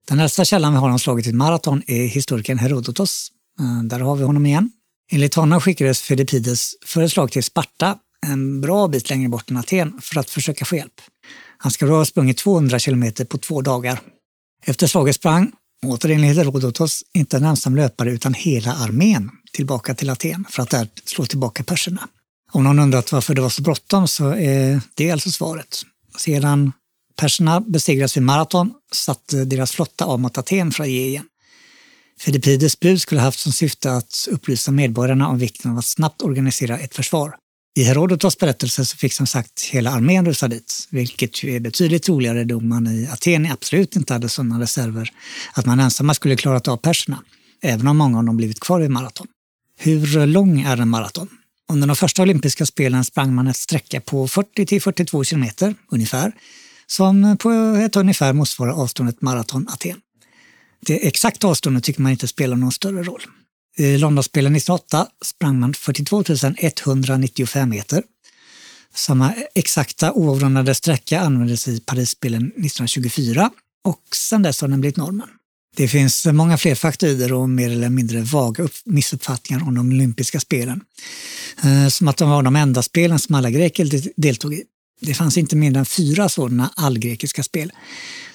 Den 0.08 0.20
äldsta 0.20 0.46
källan 0.46 0.74
vi 0.74 0.80
har 0.80 0.90
om 0.90 1.00
slaget 1.00 1.28
i 1.28 1.34
maraton 1.34 1.82
är 1.88 2.06
historikern 2.06 2.58
Herodotos. 2.58 3.32
Eh, 3.60 3.84
där 3.84 4.00
har 4.00 4.16
vi 4.16 4.24
honom 4.24 4.46
igen. 4.46 4.72
Enligt 5.14 5.36
honom 5.36 5.62
skickades 5.62 6.02
Filipides 6.02 6.74
för 6.86 7.02
ett 7.02 7.12
slag 7.12 7.32
till 7.32 7.44
Sparta, 7.44 7.98
en 8.28 8.62
bra 8.62 8.88
bit 8.88 9.10
längre 9.10 9.30
bort 9.30 9.52
än 9.52 9.58
Aten, 9.58 9.94
för 10.02 10.20
att 10.20 10.30
försöka 10.30 10.66
få 10.66 10.76
hjälp. 10.76 11.02
Han 11.58 11.72
ska 11.72 11.86
då 11.86 11.94
ha 11.94 12.06
sprungit 12.06 12.38
200 12.38 12.80
kilometer 12.80 13.26
på 13.26 13.38
två 13.38 13.62
dagar. 13.62 14.00
Efter 14.66 14.88
slaget 14.88 15.16
sprang, 15.16 15.52
återigen 15.86 16.24
enligt 16.24 16.38
Herodotos, 16.38 17.04
inte 17.14 17.38
en 17.38 17.44
ensam 17.46 17.76
löpare 17.76 18.12
utan 18.12 18.34
hela 18.34 18.74
armén 18.74 19.30
tillbaka 19.54 19.96
till 19.96 20.10
Aten 20.10 20.46
för 20.50 20.64
att 20.64 20.70
där 20.70 20.88
slå 21.06 21.26
tillbaka 21.26 21.64
perserna. 21.64 22.08
Om 22.52 22.64
någon 22.64 22.80
undrat 22.80 23.12
varför 23.12 23.36
det 23.36 23.42
var 23.42 23.50
så 23.50 23.62
bråttom 23.62 24.08
så 24.08 24.30
är 24.34 24.82
det 24.96 25.12
alltså 25.12 25.32
svaret. 25.32 25.82
Sedan 26.18 26.72
perserna 27.20 27.62
besegrats 27.62 28.18
vid 28.18 28.24
Maraton 28.24 28.74
satte 28.92 29.46
deras 29.46 29.72
flotta 29.72 30.06
av 30.06 30.20
mot 30.20 30.38
Aten 30.38 30.72
för 30.72 30.84
att 30.84 30.90
ge 30.90 31.06
igen. 31.06 31.26
Filippides 32.22 32.80
bud 32.80 33.02
skulle 33.02 33.22
haft 33.22 33.40
som 33.40 33.52
syfte 33.52 33.92
att 33.92 34.28
upplysa 34.32 34.72
medborgarna 34.72 35.28
om 35.28 35.38
vikten 35.38 35.72
av 35.72 35.78
att 35.78 35.86
snabbt 35.86 36.22
organisera 36.22 36.80
ett 36.80 36.96
försvar. 36.96 37.36
I 37.76 37.84
Herodotos 37.84 38.38
berättelse 38.38 38.86
så 38.86 38.98
fick 38.98 39.14
som 39.14 39.28
sagt 39.28 39.62
hela 39.62 39.92
armén 39.92 40.26
rusa 40.26 40.48
dit, 40.48 40.88
vilket 40.90 41.44
ju 41.44 41.56
är 41.56 41.60
betydligt 41.60 42.04
troligare 42.04 42.44
då 42.44 42.60
man 42.60 42.88
i 42.88 43.08
Aten 43.12 43.52
absolut 43.52 43.96
inte 43.96 44.14
hade 44.14 44.30
sådana 44.30 44.60
reserver 44.60 45.10
att 45.54 45.66
man 45.66 45.80
ensamma 45.80 46.14
skulle 46.14 46.36
klarat 46.36 46.68
av 46.68 46.78
perserna, 46.78 47.24
även 47.62 47.88
om 47.88 47.98
många 47.98 48.18
av 48.18 48.24
dem 48.24 48.38
blivit 48.38 48.60
kvar 48.60 48.80
vid 48.80 48.90
Maraton. 48.90 49.28
Hur 49.80 50.26
lång 50.26 50.62
är 50.62 50.78
en 50.78 50.90
maraton? 50.90 51.28
Under 51.72 51.88
de 51.88 51.96
första 51.96 52.22
olympiska 52.22 52.66
spelen 52.66 53.06
sprang 53.06 53.36
man 53.36 53.48
ett 53.48 53.58
sträcka 53.58 54.02
på 54.02 54.28
40 54.28 54.66
till 54.66 54.82
42 54.82 55.24
kilometer 55.24 55.76
ungefär, 55.92 56.32
som 56.88 57.38
på 57.38 57.52
ett 57.86 57.96
ungefär 57.96 58.34
motsvarar 58.34 58.72
avståndet 58.72 59.22
maraton-Aten. 59.22 59.98
Det 60.86 61.08
exakta 61.08 61.48
avståndet 61.48 61.84
tycker 61.84 62.02
man 62.02 62.12
inte 62.12 62.28
spelar 62.28 62.56
någon 62.56 62.72
större 62.72 63.04
roll. 63.04 63.22
Eh, 63.78 63.86
I 63.86 63.98
Londonspelen 63.98 64.56
1908 64.56 65.08
sprang 65.26 65.60
man 65.60 65.74
42 65.74 66.24
195 66.62 67.70
meter. 67.70 68.04
Samma 68.94 69.34
exakta 69.56 70.14
oavrundade 70.14 70.76
sträcka 70.76 71.20
användes 71.20 71.68
i 71.68 71.80
Parisspelen 71.80 72.42
1924 72.48 73.52
och 73.84 74.02
sedan 74.16 74.42
dess 74.42 74.62
har 74.62 74.68
den 74.68 74.82
blivit 74.82 74.98
normen. 74.98 75.28
Det 75.76 75.88
finns 75.88 76.26
många 76.26 76.58
fler 76.58 76.76
faktorer 76.76 77.34
och 77.34 77.50
mer 77.50 77.70
eller 77.70 77.90
mindre 77.90 78.22
vaga 78.22 78.68
missuppfattningar 78.86 79.68
om 79.68 79.76
de 79.76 79.90
olympiska 79.90 80.40
spelen. 80.40 80.82
Eh, 81.64 81.88
som 81.88 82.08
att 82.08 82.18
de 82.18 82.30
var 82.30 82.44
de 82.44 82.56
enda 82.56 82.84
spelen 82.84 83.20
som 83.20 83.36
alla 83.36 83.50
greker 83.50 84.02
deltog 84.16 84.54
i. 84.54 84.64
Det 85.02 85.14
fanns 85.14 85.38
inte 85.38 85.56
mindre 85.56 85.80
än 85.80 85.86
fyra 85.86 86.30
sådana 86.30 86.72
allgrekiska 86.76 87.44
spel. 87.44 87.72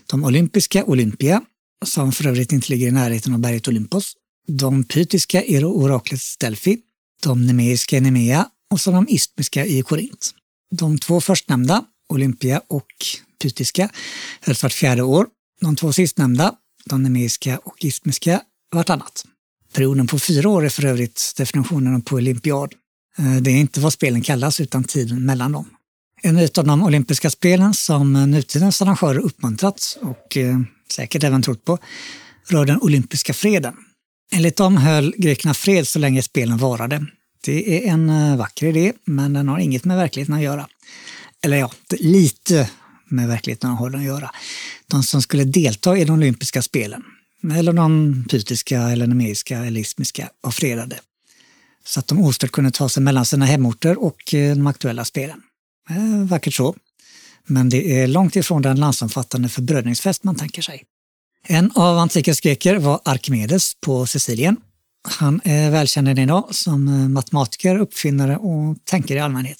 De 0.06 0.24
olympiska 0.24 0.84
Olympia, 0.84 1.42
som 1.84 2.12
för 2.12 2.26
övrigt 2.26 2.52
inte 2.52 2.70
ligger 2.70 2.88
i 2.88 2.90
närheten 2.90 3.34
av 3.34 3.40
berget 3.40 3.68
Olympos. 3.68 4.12
De 4.48 4.84
pytiska 4.84 5.44
i 5.44 5.64
oraklets 5.64 6.36
Delphi. 6.36 6.78
De 7.22 7.46
nemeiska 7.46 7.96
i 7.96 8.00
Nemea 8.00 8.48
och 8.70 8.80
så 8.80 8.90
de 8.90 9.06
istmiska 9.08 9.66
i 9.66 9.82
Korint. 9.82 10.30
De 10.70 10.98
två 10.98 11.20
förstnämnda, 11.20 11.84
Olympia 12.08 12.62
och 12.68 12.86
pytiska, 13.42 13.88
hölls 14.40 14.62
vart 14.62 14.72
fjärde 14.72 15.02
år. 15.02 15.26
De 15.60 15.76
två 15.76 15.92
sistnämnda, 15.92 16.54
de 16.84 17.02
nemeiska 17.02 17.58
och 17.58 17.84
istmiska 17.84 18.42
vartannat. 18.72 19.24
Perioden 19.72 20.06
på 20.06 20.18
fyra 20.18 20.48
år 20.48 20.64
är 20.64 20.68
för 20.68 20.84
övrigt 20.84 21.34
definitionen 21.36 22.02
på 22.02 22.16
olympiad. 22.16 22.74
Eh, 23.18 23.36
det 23.36 23.50
är 23.50 23.56
inte 23.56 23.80
vad 23.80 23.92
spelen 23.92 24.22
kallas 24.22 24.60
utan 24.60 24.84
tiden 24.84 25.26
mellan 25.26 25.52
dem. 25.52 25.70
En 26.22 26.38
av 26.38 26.64
de 26.64 26.82
olympiska 26.82 27.30
spelen 27.30 27.74
som 27.74 28.30
nutidens 28.30 28.82
arrangörer 28.82 29.18
uppmuntrat 29.18 29.98
och 30.02 30.36
eh, 30.36 30.58
säkert 30.92 31.24
även 31.24 31.42
trott 31.42 31.64
på 31.64 31.78
rör 32.48 32.64
den 32.64 32.80
olympiska 32.80 33.34
freden. 33.34 33.74
Enligt 34.32 34.56
dem 34.56 34.76
höll 34.76 35.14
grekerna 35.16 35.54
fred 35.54 35.88
så 35.88 35.98
länge 35.98 36.22
spelen 36.22 36.58
varade. 36.58 37.06
Det 37.44 37.84
är 37.84 37.92
en 37.92 38.10
eh, 38.10 38.36
vacker 38.36 38.66
idé, 38.66 38.92
men 39.04 39.32
den 39.32 39.48
har 39.48 39.58
inget 39.58 39.84
med 39.84 39.96
verkligheten 39.96 40.34
att 40.34 40.42
göra. 40.42 40.68
Eller 41.42 41.56
ja, 41.56 41.72
lite 41.90 42.70
med 43.08 43.28
verkligheten 43.28 43.70
har 43.70 43.90
den 43.90 44.00
att 44.00 44.06
göra. 44.06 44.30
De 44.86 45.02
som 45.02 45.22
skulle 45.22 45.44
delta 45.44 45.96
i 45.98 46.04
de 46.04 46.12
olympiska 46.12 46.62
spelen, 46.62 47.02
eller 47.54 47.72
de 47.72 48.24
pytiska, 48.30 48.80
eller 48.80 49.06
nemeiska 49.06 49.58
eller 49.58 49.80
ismiska, 49.80 50.28
var 50.40 50.50
fredade. 50.50 50.98
så 51.84 52.00
att 52.00 52.06
de 52.06 52.20
ostört 52.20 52.50
kunde 52.50 52.70
ta 52.70 52.88
sig 52.88 53.02
mellan 53.02 53.26
sina 53.26 53.44
hemorter 53.44 54.04
och 54.04 54.34
eh, 54.34 54.56
de 54.56 54.66
aktuella 54.66 55.04
spelen. 55.04 55.42
Eh, 55.90 56.26
vackert 56.26 56.54
så. 56.54 56.76
Men 57.46 57.68
det 57.68 58.00
är 58.00 58.06
långt 58.06 58.36
ifrån 58.36 58.62
den 58.62 58.80
landsomfattande 58.80 59.48
förbrödringsfest 59.48 60.24
man 60.24 60.34
tänker 60.34 60.62
sig. 60.62 60.84
En 61.46 61.72
av 61.74 61.98
antikens 61.98 62.40
greker 62.40 62.76
var 62.76 63.00
Arkimedes 63.04 63.72
på 63.80 64.06
Sicilien. 64.06 64.56
Han 65.08 65.40
är 65.44 65.70
välkänd 65.70 66.18
idag 66.18 66.48
som 66.50 66.88
eh, 66.88 67.08
matematiker, 67.08 67.78
uppfinnare 67.78 68.36
och 68.36 68.76
tänkare 68.84 69.18
i 69.18 69.20
allmänhet. 69.20 69.58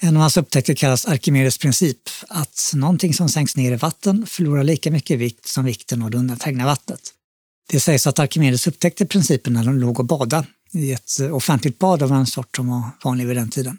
En 0.00 0.16
av 0.16 0.20
hans 0.20 0.36
upptäckter 0.36 0.74
kallas 0.74 1.06
Arkimedes 1.06 1.58
princip, 1.58 1.98
att 2.28 2.72
någonting 2.74 3.14
som 3.14 3.28
sänks 3.28 3.56
ner 3.56 3.72
i 3.72 3.76
vatten 3.76 4.26
förlorar 4.26 4.64
lika 4.64 4.90
mycket 4.90 5.18
vikt 5.18 5.46
som 5.46 5.64
vikten 5.64 6.02
av 6.02 6.10
det 6.10 6.18
undantagna 6.18 6.66
vattnet. 6.66 7.00
Det 7.68 7.80
sägs 7.80 8.06
att 8.06 8.18
Arkimedes 8.18 8.66
upptäckte 8.66 9.06
principen 9.06 9.52
när 9.52 9.64
de 9.64 9.78
låg 9.78 9.98
och 10.00 10.06
badade 10.06 10.46
i 10.72 10.92
ett 10.92 11.20
eh, 11.20 11.34
offentligt 11.34 11.78
bad 11.78 12.02
av 12.02 12.12
en 12.12 12.26
sort 12.26 12.56
som 12.56 12.68
var 12.68 12.82
vanlig 13.04 13.26
vid 13.26 13.36
den 13.36 13.50
tiden. 13.50 13.78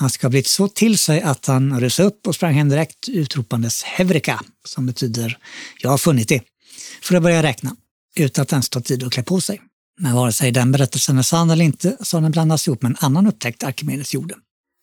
Han 0.00 0.10
ska 0.10 0.26
ha 0.26 0.30
blivit 0.30 0.46
så 0.46 0.68
till 0.68 0.98
sig 0.98 1.22
att 1.22 1.46
han 1.46 1.80
rös 1.80 2.00
upp 2.00 2.26
och 2.26 2.34
sprang 2.34 2.54
hem 2.54 2.68
direkt 2.68 3.08
utropandes 3.08 3.82
Hevrika, 3.82 4.40
som 4.64 4.86
betyder 4.86 5.38
jag 5.80 5.90
har 5.90 5.98
funnit 5.98 6.28
det, 6.28 6.42
för 7.02 7.14
att 7.14 7.22
börja 7.22 7.42
räkna, 7.42 7.76
utan 8.16 8.42
att 8.42 8.52
ens 8.52 8.68
ta 8.68 8.80
tid 8.80 9.02
att 9.02 9.12
klä 9.12 9.22
på 9.22 9.40
sig. 9.40 9.60
Men 9.98 10.14
vare 10.14 10.32
sig 10.32 10.52
den 10.52 10.72
berättelsen 10.72 11.18
är 11.18 11.22
sann 11.22 11.50
eller 11.50 11.64
inte 11.64 11.96
så 12.00 12.16
har 12.16 12.22
den 12.22 12.32
blandats 12.32 12.68
ihop 12.68 12.82
med 12.82 12.90
en 12.90 12.96
annan 13.00 13.26
upptäckt 13.26 13.62
Arkimedes 13.62 14.14
gjorde. 14.14 14.34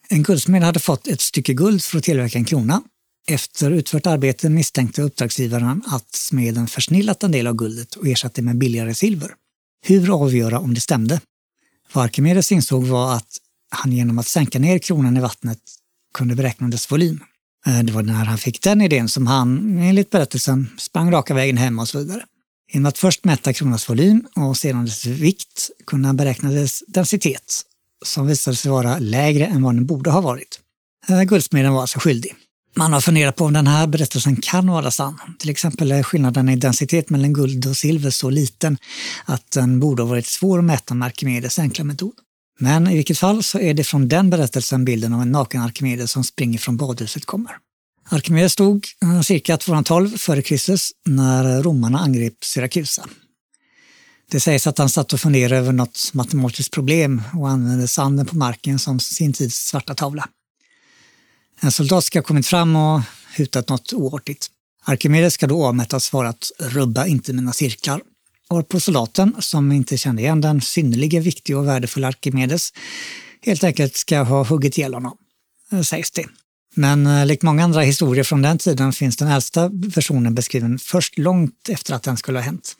En 0.10 0.24
guldsmed 0.24 0.64
hade 0.64 0.80
fått 0.80 1.08
ett 1.08 1.22
stycke 1.22 1.54
guld 1.54 1.84
för 1.84 1.98
att 1.98 2.04
tillverka 2.04 2.38
en 2.38 2.46
krona. 2.46 2.82
Efter 3.28 3.72
utfört 3.72 4.08
arbete 4.08 4.50
misstänkte 4.50 5.02
uppdragsgivaren 5.02 5.84
att 5.88 6.16
smeden 6.16 6.68
försnillat 6.68 7.24
en 7.24 7.32
del 7.32 7.48
av 7.48 7.56
guldet 7.56 7.96
och 7.96 8.08
ersatt 8.08 8.34
det 8.34 8.42
med 8.42 8.58
billigare 8.58 8.94
silver. 8.94 9.32
Hur 9.86 10.24
avgöra 10.24 10.60
om 10.60 10.74
det 10.74 10.82
stämde? 10.82 11.22
Vad 11.94 12.04
Arkimedes 12.04 12.52
insåg 12.52 12.88
var 12.88 13.16
att 13.16 13.38
han 13.70 13.92
genom 13.92 14.20
att 14.20 14.28
sänka 14.28 14.60
ner 14.60 14.80
kronan 14.80 15.18
i 15.18 15.20
vattnet 15.20 15.60
kunde 16.14 16.36
beräkna 16.36 16.68
dess 16.68 16.92
volym. 16.92 17.24
Eh, 17.66 17.80
det 17.80 17.94
var 17.94 18.04
när 18.04 18.14
han 18.26 18.38
fick 18.38 18.62
den 18.62 18.82
idén 18.82 19.10
som 19.10 19.28
han, 19.28 19.78
enligt 19.80 20.10
berättelsen, 20.10 20.70
sprang 20.78 21.12
raka 21.12 21.34
vägen 21.34 21.58
hem 21.58 21.80
och 21.80 21.88
så 21.88 21.98
vidare. 22.00 22.24
Genom 22.74 22.86
att 22.86 22.98
först 22.98 23.26
mäta 23.26 23.54
kronans 23.54 23.90
volym 23.90 24.28
och 24.36 24.58
sedan 24.58 24.86
dess 24.86 25.06
vikt 25.06 25.70
kunde 25.88 26.08
han 26.08 26.18
beräkna 26.18 26.50
dess 26.50 26.84
densitet, 26.88 27.62
som 28.06 28.28
visade 28.28 28.58
sig 28.58 28.72
vara 28.72 29.00
lägre 29.00 29.46
än 29.46 29.64
vad 29.64 29.76
den 29.76 29.86
borde 29.86 30.10
ha 30.10 30.22
varit. 30.22 30.60
Eh, 31.10 31.22
guldsmeden 31.24 31.74
var 31.74 31.82
alltså 31.82 32.00
skyldig. 32.00 32.36
Man 32.76 32.94
har 32.94 33.02
funderat 33.02 33.36
på 33.36 33.46
om 33.46 33.54
den 33.54 33.68
här 33.68 33.88
berättelsen 33.88 34.36
kan 34.36 34.68
vara 34.68 34.92
sann. 34.92 35.20
Till 35.40 35.50
exempel 35.50 35.92
är 35.92 36.04
skillnaden 36.04 36.50
i 36.50 36.56
densitet 36.56 37.10
mellan 37.10 37.34
guld 37.34 37.68
och 37.68 37.78
silver 37.78 38.10
så 38.10 38.30
liten 38.30 38.78
att 39.26 39.52
den 39.52 39.80
borde 39.80 40.04
ha 40.04 40.10
varit 40.10 40.26
svår 40.26 40.60
att 40.60 40.66
mäta 40.66 40.94
med 40.94 41.06
Arkimedes 41.06 41.60
enkla 41.60 41.84
metod. 41.84 42.14
Men 42.58 42.88
i 42.88 42.96
vilket 42.96 43.18
fall 43.18 43.44
så 43.44 43.60
är 43.60 43.74
det 43.74 43.84
från 43.84 44.08
den 44.08 44.30
berättelsen 44.30 44.86
bilden 44.86 45.14
av 45.14 45.22
en 45.22 45.32
naken 45.32 45.62
Arkimedes 45.62 46.12
som 46.12 46.24
springer 46.24 46.60
från 46.60 46.78
badhuset 46.78 47.26
kommer. 47.26 47.52
Arkimedes 48.10 48.54
stod 48.54 48.86
eh, 49.04 49.22
cirka 49.22 49.58
212 49.58 50.12
f.Kr. 50.16 51.10
när 51.10 51.64
romarna 51.64 52.00
angrep 52.00 52.44
Syrakusa. 52.44 53.08
Det 54.32 54.40
sägs 54.40 54.68
att 54.68 54.78
han 54.78 54.90
satt 54.90 55.14
och 55.14 55.20
funderade 55.20 55.58
över 55.58 55.72
något 55.72 56.12
matematiskt 56.14 56.74
problem 56.74 57.22
och 57.34 57.50
använde 57.50 57.88
sanden 57.88 58.26
på 58.26 58.36
marken 58.36 58.80
som 58.80 59.00
sin 59.00 59.34
tids 59.34 59.56
svarta 59.56 59.96
tavla. 59.96 60.30
En 61.60 61.72
soldat 61.72 62.04
ska 62.04 62.20
ha 62.20 62.24
kommit 62.24 62.48
fram 62.48 62.76
och 62.76 63.02
hutat 63.38 63.70
något 63.70 63.94
oartigt. 63.94 64.48
Arkimedes 64.84 65.34
ska 65.34 65.48
då 65.48 65.66
avmättas 65.66 66.04
svarat 66.04 66.52
“rubba 66.60 67.06
inte 67.06 67.34
mina 67.34 67.54
cirklar” 67.54 68.02
Och 68.50 68.82
soldaten, 68.82 69.36
som 69.40 69.72
inte 69.72 69.98
kände 69.98 70.22
igen 70.22 70.42
den 70.42 70.62
synnerligen 70.62 71.24
viktiga 71.24 71.58
och 71.58 71.68
värdefulla 71.68 72.08
Arkimedes, 72.08 72.74
helt 73.46 73.64
enkelt 73.64 73.96
ska 73.96 74.22
ha 74.22 74.44
huggit 74.44 74.78
ihjäl 74.78 74.94
honom, 74.94 75.18
eh, 75.72 75.82
sägs 75.82 76.12
det. 76.12 76.26
Men 76.76 77.08
eh, 77.08 77.26
likt 77.26 77.44
många 77.44 77.64
andra 77.64 77.82
historier 77.82 78.24
från 78.24 78.42
den 78.42 78.58
tiden 78.58 78.94
finns 78.94 79.18
den 79.18 79.28
äldsta 79.28 79.70
versionen 79.74 80.36
beskriven 80.36 80.80
först 80.80 81.18
långt 81.18 81.70
efter 81.70 81.94
att 81.94 82.04
den 82.04 82.18
skulle 82.18 82.38
ha 82.38 82.44
hänt. 82.44 82.76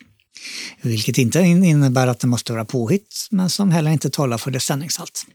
Vilket 0.82 1.18
inte 1.18 1.40
innebär 1.40 2.08
att 2.08 2.20
det 2.20 2.28
måste 2.28 2.54
vara 2.54 2.66
påhitt, 2.66 3.28
men 3.32 3.50
som 3.50 3.72
heller 3.72 3.92
inte 3.92 4.10
talar 4.10 4.38
för 4.38 4.52
dess 4.52 4.66
sanningshalt. 4.66 5.26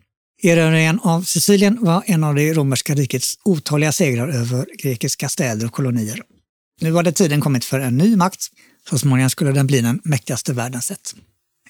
Erövringen 0.42 1.00
av 1.02 1.22
Sicilien 1.22 1.78
var 1.80 2.02
en 2.06 2.24
av 2.24 2.34
det 2.34 2.52
romerska 2.52 2.94
rikets 2.94 3.38
otaliga 3.44 3.92
segrar 3.92 4.28
över 4.28 4.66
grekiska 4.82 5.28
städer 5.28 5.66
och 5.66 5.72
kolonier. 5.72 6.22
Nu 6.80 6.94
hade 6.94 7.12
tiden 7.12 7.40
kommit 7.40 7.64
för 7.64 7.80
en 7.80 7.96
ny 7.96 8.16
makt. 8.16 8.48
Så 8.90 8.98
småningom 8.98 9.30
skulle 9.30 9.52
den 9.52 9.66
bli 9.66 9.80
den 9.80 10.00
mäktigaste 10.04 10.52
världen 10.52 10.82
sett. 10.82 11.14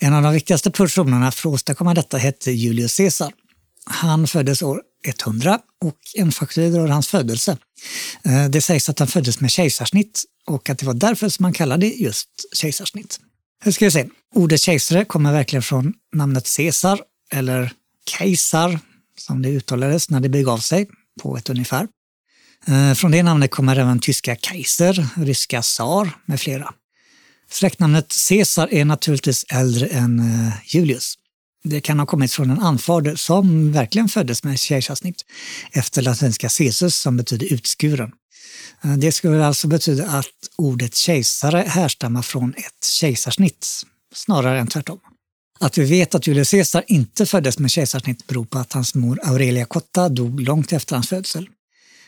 En 0.00 0.14
av 0.14 0.22
de 0.22 0.32
viktigaste 0.32 0.70
personerna 0.70 1.32
för 1.32 1.48
att 1.48 1.54
åstadkomma 1.54 1.94
detta 1.94 2.16
hette 2.16 2.52
Julius 2.52 2.96
Caesar. 2.96 3.32
Han 3.84 4.26
föddes 4.26 4.62
år 4.62 4.82
100 5.06 5.58
och 5.80 5.98
en 6.14 6.32
faktor 6.32 6.62
rör 6.62 6.88
hans 6.88 7.08
födelse. 7.08 7.56
Eh, 8.24 8.48
det 8.48 8.60
sägs 8.60 8.88
att 8.88 8.98
han 8.98 9.08
föddes 9.08 9.40
med 9.40 9.50
kejsarsnitt 9.50 10.24
och 10.46 10.70
att 10.70 10.78
det 10.78 10.86
var 10.86 10.94
därför 10.94 11.28
som 11.28 11.42
man 11.42 11.52
kallade 11.52 11.86
det 11.86 11.92
just 11.92 12.28
kejsarsnitt. 12.52 13.20
Hur 13.64 13.72
ska 13.72 13.84
vi 13.84 13.90
se? 13.90 14.08
Ordet 14.34 14.60
kejsare 14.60 15.04
kommer 15.04 15.32
verkligen 15.32 15.62
från 15.62 15.92
namnet 16.14 16.56
Caesar 16.56 17.00
eller 17.32 17.72
kejsar 18.06 18.78
som 19.18 19.42
det 19.42 19.48
uttalades 19.48 20.10
när 20.10 20.20
det 20.20 20.28
begav 20.28 20.58
sig 20.58 20.88
på 21.22 21.36
ett 21.36 21.50
ungefär. 21.50 21.88
Eh, 22.66 22.94
från 22.94 23.10
det 23.10 23.22
namnet 23.22 23.50
kommer 23.50 23.76
även 23.76 24.00
tyska 24.00 24.36
kaiser, 24.36 25.06
ryska 25.16 25.62
tsar 25.62 26.10
med 26.26 26.40
flera. 26.40 26.74
Släktnamnet 27.52 28.14
Caesar 28.28 28.68
är 28.74 28.84
naturligtvis 28.84 29.44
äldre 29.48 29.86
än 29.86 30.18
eh, 30.18 30.52
Julius. 30.64 31.14
Det 31.64 31.80
kan 31.80 31.98
ha 31.98 32.06
kommit 32.06 32.32
från 32.32 32.50
en 32.50 32.58
anfader 32.58 33.16
som 33.16 33.72
verkligen 33.72 34.08
föddes 34.08 34.44
med 34.44 34.58
kejsarsnitt 34.58 35.24
efter 35.72 36.02
latinska 36.02 36.48
caesus 36.48 36.96
som 36.96 37.16
betyder 37.16 37.52
utskuren. 37.52 38.12
Eh, 38.84 38.92
det 38.92 39.12
skulle 39.12 39.46
alltså 39.46 39.68
betyda 39.68 40.06
att 40.06 40.26
ordet 40.56 40.94
kejsare 40.94 41.64
härstammar 41.68 42.22
från 42.22 42.54
ett 42.56 42.84
kejsarsnitt 42.84 43.68
snarare 44.14 44.60
än 44.60 44.66
tvärtom. 44.66 45.00
Att 45.60 45.78
vi 45.78 45.84
vet 45.84 46.14
att 46.14 46.26
Julius 46.26 46.50
Caesar 46.50 46.84
inte 46.86 47.26
föddes 47.26 47.58
med 47.58 47.70
kejsarsnitt 47.70 48.26
beror 48.26 48.44
på 48.44 48.58
att 48.58 48.72
hans 48.72 48.94
mor 48.94 49.20
Aurelia 49.22 49.64
Cotta 49.64 50.08
dog 50.08 50.40
långt 50.40 50.72
efter 50.72 50.96
hans 50.96 51.08
födsel. 51.08 51.48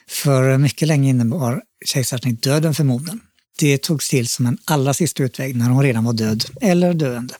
För 0.09 0.59
mycket 0.59 0.89
länge 0.89 1.11
innebar 1.11 1.63
kejsarsnitt 1.85 2.43
döden 2.43 2.75
för 2.75 2.85
modern. 2.85 3.21
Det 3.59 3.79
togs 3.79 4.09
till 4.09 4.29
som 4.29 4.47
en 4.47 4.59
allra 4.65 4.95
sista 4.95 5.23
utväg 5.23 5.57
när 5.57 5.71
hon 5.71 5.83
redan 5.83 6.05
var 6.05 6.13
död 6.13 6.45
eller 6.61 6.95
döende. 6.95 7.35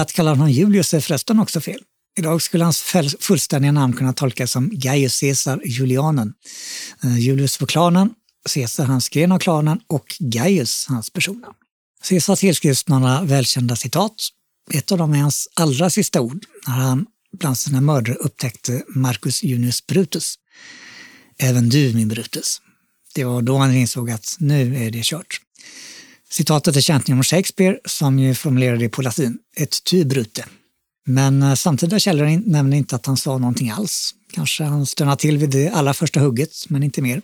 Att 0.00 0.12
kalla 0.12 0.30
honom 0.30 0.50
Julius 0.50 0.94
är 0.94 1.00
förresten 1.00 1.38
också 1.38 1.60
fel. 1.60 1.80
Idag 2.18 2.42
skulle 2.42 2.64
hans 2.64 2.82
fullständiga 3.20 3.72
namn 3.72 3.92
kunna 3.92 4.12
tolkas 4.12 4.50
som 4.50 4.70
Gaius 4.72 5.20
Caesar 5.20 5.60
Julianen. 5.64 6.34
Eh, 7.04 7.18
Julius 7.18 7.60
var 7.60 7.66
klanen, 7.66 8.10
Caesar 8.54 8.84
hans 8.84 9.08
gren 9.08 9.32
av 9.32 9.38
klanen 9.38 9.80
och 9.86 10.16
Gaius 10.18 10.86
hans 10.88 11.10
personnamn. 11.10 11.54
Caesar 12.08 12.36
tillskrivs 12.36 12.88
några 12.88 13.22
välkända 13.22 13.76
citat. 13.76 14.14
Ett 14.72 14.92
av 14.92 14.98
dem 14.98 15.12
är 15.14 15.18
hans 15.18 15.48
allra 15.54 15.90
sista 15.90 16.20
ord 16.20 16.44
när 16.66 16.74
han 16.74 17.06
bland 17.38 17.58
sina 17.58 17.80
mördare 17.80 18.14
upptäckte 18.14 18.82
Marcus 18.88 19.42
Junius 19.42 19.86
Brutus. 19.86 20.34
Även 21.38 21.68
du 21.68 21.94
min 21.94 22.08
Brutus. 22.08 22.60
Det 23.16 23.24
var 23.24 23.42
då 23.42 23.56
han 23.56 23.74
insåg 23.74 24.10
att 24.10 24.36
nu 24.38 24.86
är 24.86 24.90
det 24.90 25.04
kört. 25.04 25.40
Citatet 26.30 26.76
är 26.76 26.80
känt 26.80 27.08
genom 27.08 27.22
Shakespeare 27.24 27.78
som 27.84 28.18
ju 28.18 28.34
formulerade 28.34 28.78
det 28.78 28.88
på 28.88 29.02
latin, 29.02 29.38
ett 29.56 29.84
ty 29.84 30.04
brute. 30.04 30.44
Men 31.06 31.42
eh, 31.42 31.54
samtida 31.54 31.98
källor 31.98 32.48
nämner 32.50 32.76
inte 32.76 32.96
att 32.96 33.06
han 33.06 33.16
sa 33.16 33.38
någonting 33.38 33.70
alls. 33.70 34.14
Kanske 34.32 34.64
han 34.64 34.86
stönade 34.86 35.16
till 35.16 35.38
vid 35.38 35.50
det 35.50 35.70
allra 35.70 35.94
första 35.94 36.20
hugget, 36.20 36.50
men 36.68 36.82
inte 36.82 37.02
mer. 37.02 37.22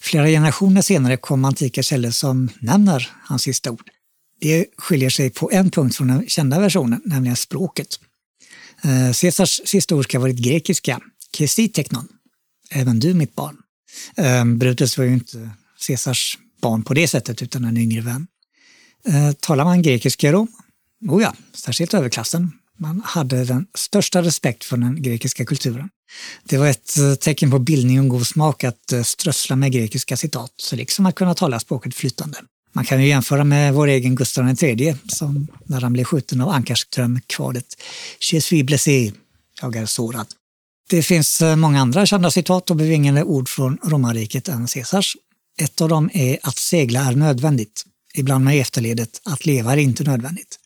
Flera 0.00 0.26
generationer 0.26 0.82
senare 0.82 1.16
kom 1.16 1.44
antika 1.44 1.82
källor 1.82 2.10
som 2.10 2.48
nämner 2.60 3.10
hans 3.22 3.42
sista 3.42 3.70
ord. 3.70 3.90
Det 4.40 4.66
skiljer 4.76 5.10
sig 5.10 5.30
på 5.30 5.50
en 5.52 5.70
punkt 5.70 5.96
från 5.96 6.08
den 6.08 6.28
kända 6.28 6.60
versionen, 6.60 7.00
nämligen 7.04 7.36
språket. 7.36 8.00
Eh, 8.84 9.12
Caesars 9.12 9.60
sista 9.64 9.94
ord 9.94 10.04
ska 10.04 10.18
ha 10.18 10.22
varit 10.22 10.36
grekiska, 10.36 11.00
kesiteknon, 11.36 12.08
även 12.70 13.00
du 13.00 13.14
mitt 13.14 13.34
barn. 13.34 13.56
Ehm, 14.16 14.58
Brutus 14.58 14.98
var 14.98 15.04
ju 15.04 15.12
inte 15.12 15.50
Caesars 15.86 16.38
barn 16.62 16.82
på 16.82 16.94
det 16.94 17.08
sättet 17.08 17.42
utan 17.42 17.64
en 17.64 17.76
yngre 17.76 18.00
vän. 18.00 18.26
Ehm, 19.08 19.34
talar 19.34 19.64
man 19.64 19.82
grekiska 19.82 20.32
då? 20.32 20.46
Oh 21.08 21.22
ja, 21.22 21.34
särskilt 21.54 21.94
överklassen. 21.94 22.52
Man 22.78 23.02
hade 23.04 23.44
den 23.44 23.66
största 23.74 24.22
respekt 24.22 24.64
för 24.64 24.76
den 24.76 25.02
grekiska 25.02 25.44
kulturen. 25.44 25.88
Det 26.44 26.58
var 26.58 26.66
ett 26.66 26.98
eh, 26.98 27.14
tecken 27.14 27.50
på 27.50 27.58
bildning 27.58 28.00
och 28.00 28.08
god 28.08 28.26
smak 28.26 28.64
att 28.64 28.92
eh, 28.92 29.02
strössla 29.02 29.56
med 29.56 29.72
grekiska 29.72 30.16
citat, 30.16 30.52
så 30.56 30.76
liksom 30.76 31.06
att 31.06 31.14
kunna 31.14 31.34
tala 31.34 31.60
språket 31.60 31.94
flytande. 31.94 32.38
Man 32.72 32.84
kan 32.84 33.02
ju 33.02 33.08
jämföra 33.08 33.44
med 33.44 33.74
vår 33.74 33.86
egen 33.86 34.14
Gustav 34.14 34.62
III 34.62 34.96
som 35.08 35.46
när 35.64 35.80
han 35.80 35.92
blev 35.92 36.04
skjuten 36.04 36.40
av 36.40 36.48
Ankarström 36.48 37.20
kvadet 37.26 37.66
Je 38.32 38.40
suis 38.40 38.66
blessé, 38.66 39.12
jag 39.62 39.76
är 39.76 39.86
sårad. 39.86 40.26
Det 40.90 41.02
finns 41.02 41.42
eh, 41.42 41.56
många 41.56 41.80
andra 41.80 42.06
kända 42.06 42.30
citat 42.30 42.70
och 42.70 42.76
bevingade 42.76 43.22
ord 43.22 43.48
från 43.48 43.78
romarriket 43.84 44.48
än 44.48 44.66
Caesars. 44.66 45.16
Ett 45.58 45.80
av 45.80 45.88
dem 45.88 46.10
är 46.12 46.38
att 46.42 46.56
segla 46.56 47.00
är 47.00 47.12
nödvändigt, 47.12 47.84
ibland 48.14 48.44
med 48.44 48.60
efterledet 48.60 49.20
att 49.24 49.46
leva 49.46 49.72
är 49.72 49.76
inte 49.76 50.04
nödvändigt. 50.04 50.58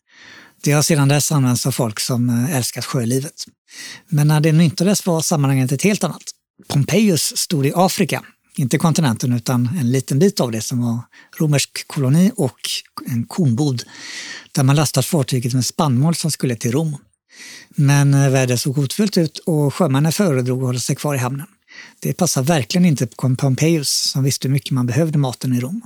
Det 0.63 0.73
har 0.73 0.83
sedan 0.83 1.09
dess 1.09 1.33
använts 1.33 1.67
av 1.67 1.71
folk 1.71 2.01
som 2.01 2.29
eh, 2.29 2.57
älskat 2.57 2.85
sjölivet. 2.85 3.45
Men 4.09 4.29
när 4.29 4.41
det 4.41 4.53
myntades 4.53 5.07
var 5.07 5.21
sammanhanget 5.21 5.73
ett 5.73 5.83
helt 5.83 6.05
annat. 6.05 6.23
Pompejus 6.69 7.37
stod 7.37 7.67
i 7.67 7.73
Afrika, 7.75 8.23
inte 8.57 8.79
kontinenten 8.79 9.33
utan 9.33 9.79
en 9.81 9.93
liten 9.93 10.19
bit 10.19 10.41
av 10.41 10.53
det 10.53 10.61
som 10.61 10.83
var 10.83 10.99
romersk 11.39 11.89
koloni 11.89 12.31
och 12.37 12.61
en 13.07 13.27
kornbod 13.27 13.83
där 14.53 14.63
man 14.63 14.77
lastat 14.77 15.07
fartyget 15.07 15.55
med 15.55 15.65
spannmål 15.65 16.15
som 16.15 16.31
skulle 16.31 16.57
till 16.57 16.73
Rom. 16.73 16.97
Men 17.69 18.33
vädret 18.33 18.61
såg 18.61 18.77
hotfullt 18.77 19.19
ut 19.19 19.39
och 19.39 19.75
sjömännen 19.75 20.13
föredrog 20.13 20.59
att 20.59 20.67
hålla 20.67 20.79
sig 20.79 20.97
kvar 20.97 21.15
i 21.15 21.19
hamnen. 21.19 21.47
Det 22.01 22.13
passar 22.13 22.43
verkligen 22.43 22.85
inte 22.85 23.07
på 23.07 23.37
Pompejus 23.37 23.89
som 23.89 24.25
visste 24.25 24.49
hur 24.49 24.53
mycket 24.53 24.71
man 24.71 24.87
behövde 24.87 25.19
maten 25.19 25.53
i 25.53 25.61
Rom. 25.61 25.83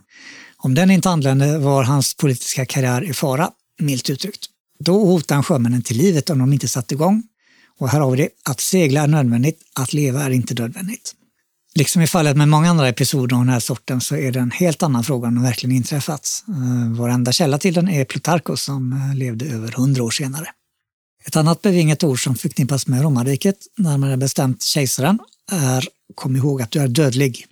Om 0.57 0.75
den 0.75 0.91
inte 0.91 1.11
anlände 1.11 1.59
var 1.59 1.83
hans 1.83 2.15
politiska 2.15 2.67
karriär 2.67 3.03
i 3.03 3.13
fara, 3.13 3.51
milt 3.81 4.11
uttryckt. 4.11 4.47
Då 4.81 5.05
hotade 5.05 5.35
han 5.35 5.45
sjömännen 5.45 5.83
till 5.83 5.97
livet 5.97 6.31
om 6.31 6.39
de 6.39 6.53
inte 6.53 6.69
satte 6.69 6.95
igång. 6.95 7.23
Och 7.79 7.89
här 7.89 8.01
har 8.01 8.11
vi 8.11 8.17
det, 8.17 8.29
att 8.45 8.61
segla 8.61 9.03
är 9.03 9.07
nödvändigt, 9.07 9.61
att 9.75 9.93
leva 9.93 10.23
är 10.23 10.31
inte 10.31 10.63
nödvändigt. 10.63 11.15
Liksom 11.75 12.03
i 12.03 12.07
fallet 12.07 12.37
med 12.37 12.49
många 12.49 12.71
andra 12.71 12.89
episoder 12.89 13.37
av 13.37 13.43
den 13.43 13.53
här 13.53 13.61
sorten 13.61 14.01
så 14.01 14.17
är 14.17 14.33
det 14.33 14.41
en 14.41 14.51
helt 14.51 14.83
annan 14.83 15.05
fråga 15.05 15.29
om 15.29 15.35
den 15.35 15.43
verkligen 15.43 15.77
inträffat. 15.77 16.45
Eh, 16.49 16.93
vår 16.97 17.09
enda 17.09 17.33
källa 17.33 17.59
till 17.59 17.75
den 17.75 17.89
är 17.89 18.05
Plutarchos 18.05 18.63
som 18.63 18.93
eh, 18.93 19.17
levde 19.17 19.47
över 19.47 19.73
hundra 19.73 20.03
år 20.03 20.11
senare. 20.11 20.47
Ett 21.29 21.37
annat 21.37 21.63
bevingat 21.63 22.05
ord 22.05 22.25
som 22.25 22.35
förknippas 22.35 22.87
med 22.87 23.03
romarriket, 23.03 23.57
närmare 23.77 24.17
bestämt 24.17 24.63
kejsaren, 24.63 25.19
är 25.51 25.89
kom 26.15 26.37
ihåg 26.37 26.63
att 26.63 26.71
du 26.71 26.81
är 26.81 26.89
dödlig. 26.89 27.47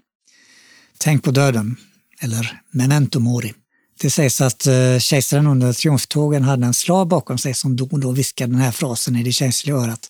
Tänk 0.99 1.23
på 1.23 1.31
döden, 1.31 1.77
eller 2.21 2.61
memento 2.71 3.21
mori. 3.21 3.55
Det 4.01 4.11
sägs 4.11 4.41
att 4.41 4.67
eh, 4.67 4.99
kejsaren 4.99 5.47
under 5.47 5.73
triumftågen 5.73 6.43
hade 6.43 6.67
en 6.67 6.75
slav 6.75 7.09
bakom 7.09 7.39
sig 7.39 7.55
som 7.55 7.77
då 7.77 7.89
och 7.93 8.01
då 8.01 8.11
viskade 8.11 8.53
den 8.53 8.61
här 8.61 8.73
frasen 8.73 9.17
i 9.17 9.23
det 9.23 9.33
känsliga 9.33 9.77
örat. 9.77 10.09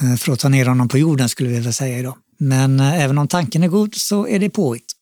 Eh, 0.00 0.16
för 0.16 0.32
att 0.32 0.38
ta 0.38 0.48
ner 0.48 0.66
honom 0.66 0.88
på 0.88 0.98
jorden 0.98 1.28
skulle 1.28 1.48
vi 1.48 1.60
väl 1.60 1.72
säga 1.72 1.98
idag. 1.98 2.16
Men 2.38 2.80
eh, 2.80 3.02
även 3.02 3.18
om 3.18 3.28
tanken 3.28 3.62
är 3.62 3.68
god 3.68 3.94
så 3.94 4.26
är 4.28 4.38
det 4.38 4.50
påhitt. 4.50 4.92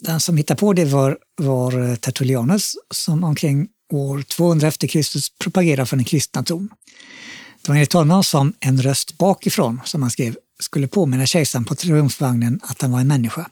Den 0.00 0.20
som 0.20 0.36
hittade 0.36 0.60
på 0.60 0.72
det 0.72 0.84
var, 0.84 1.18
var 1.36 1.96
Tertullianus 1.96 2.74
som 2.94 3.24
omkring 3.24 3.68
år 3.92 4.22
200 4.22 4.68
efter 4.68 4.86
Kristus 4.88 5.28
propagerade 5.38 5.86
för 5.86 5.96
den 5.96 6.04
kristna 6.04 6.42
tron. 6.42 6.68
Det 7.62 7.68
var 7.68 7.76
enligt 7.76 7.92
honom 7.92 8.24
som 8.24 8.52
en 8.60 8.82
röst 8.82 9.18
bakifrån, 9.18 9.80
som 9.84 10.02
han 10.02 10.10
skrev, 10.10 10.36
skulle 10.60 10.88
påminna 10.88 11.26
kejsaren 11.26 11.64
på 11.64 11.74
triumfvagnen 11.74 12.60
att 12.62 12.82
han 12.82 12.92
var 12.92 13.00
en 13.00 13.08
människa. 13.08 13.50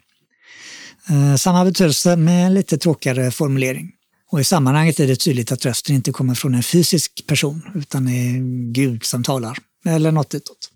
Eh, 1.11 1.37
samma 1.37 1.65
betydelse 1.65 2.17
med 2.17 2.53
lite 2.53 2.79
tråkigare 2.79 3.31
formulering. 3.31 3.93
Och 4.31 4.41
i 4.41 4.45
sammanhanget 4.45 5.01
är 5.01 5.07
det 5.07 5.17
tydligt 5.17 5.53
att 5.53 5.65
rösten 5.65 5.95
inte 5.95 6.13
kommer 6.13 6.35
från 6.35 6.55
en 6.55 6.63
fysisk 6.63 7.27
person 7.27 7.63
utan 7.75 8.09
är 8.09 8.39
Gud 8.73 9.05
som 9.05 9.25
talar, 9.25 9.59
eller 9.85 10.13
något 10.13 10.31
ditåt. 10.31 10.71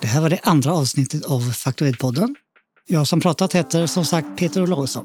Det 0.00 0.06
här 0.06 0.20
var 0.20 0.30
det 0.30 0.40
andra 0.42 0.72
avsnittet 0.72 1.24
av 1.24 1.52
Faktoidpodden. 1.52 2.36
Jag 2.88 3.06
som 3.06 3.20
pratat 3.20 3.54
heter 3.54 3.86
som 3.86 4.04
sagt 4.04 4.26
Peter 4.36 4.62
Olausson. 4.62 5.04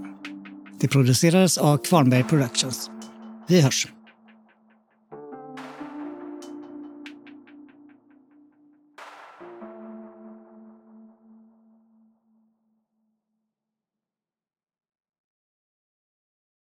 Det 0.80 0.88
producerades 0.88 1.58
av 1.58 1.78
Kvarnberg 1.78 2.24
Productions. 2.24 2.90
Vi 3.48 3.62
hörs! 3.62 3.97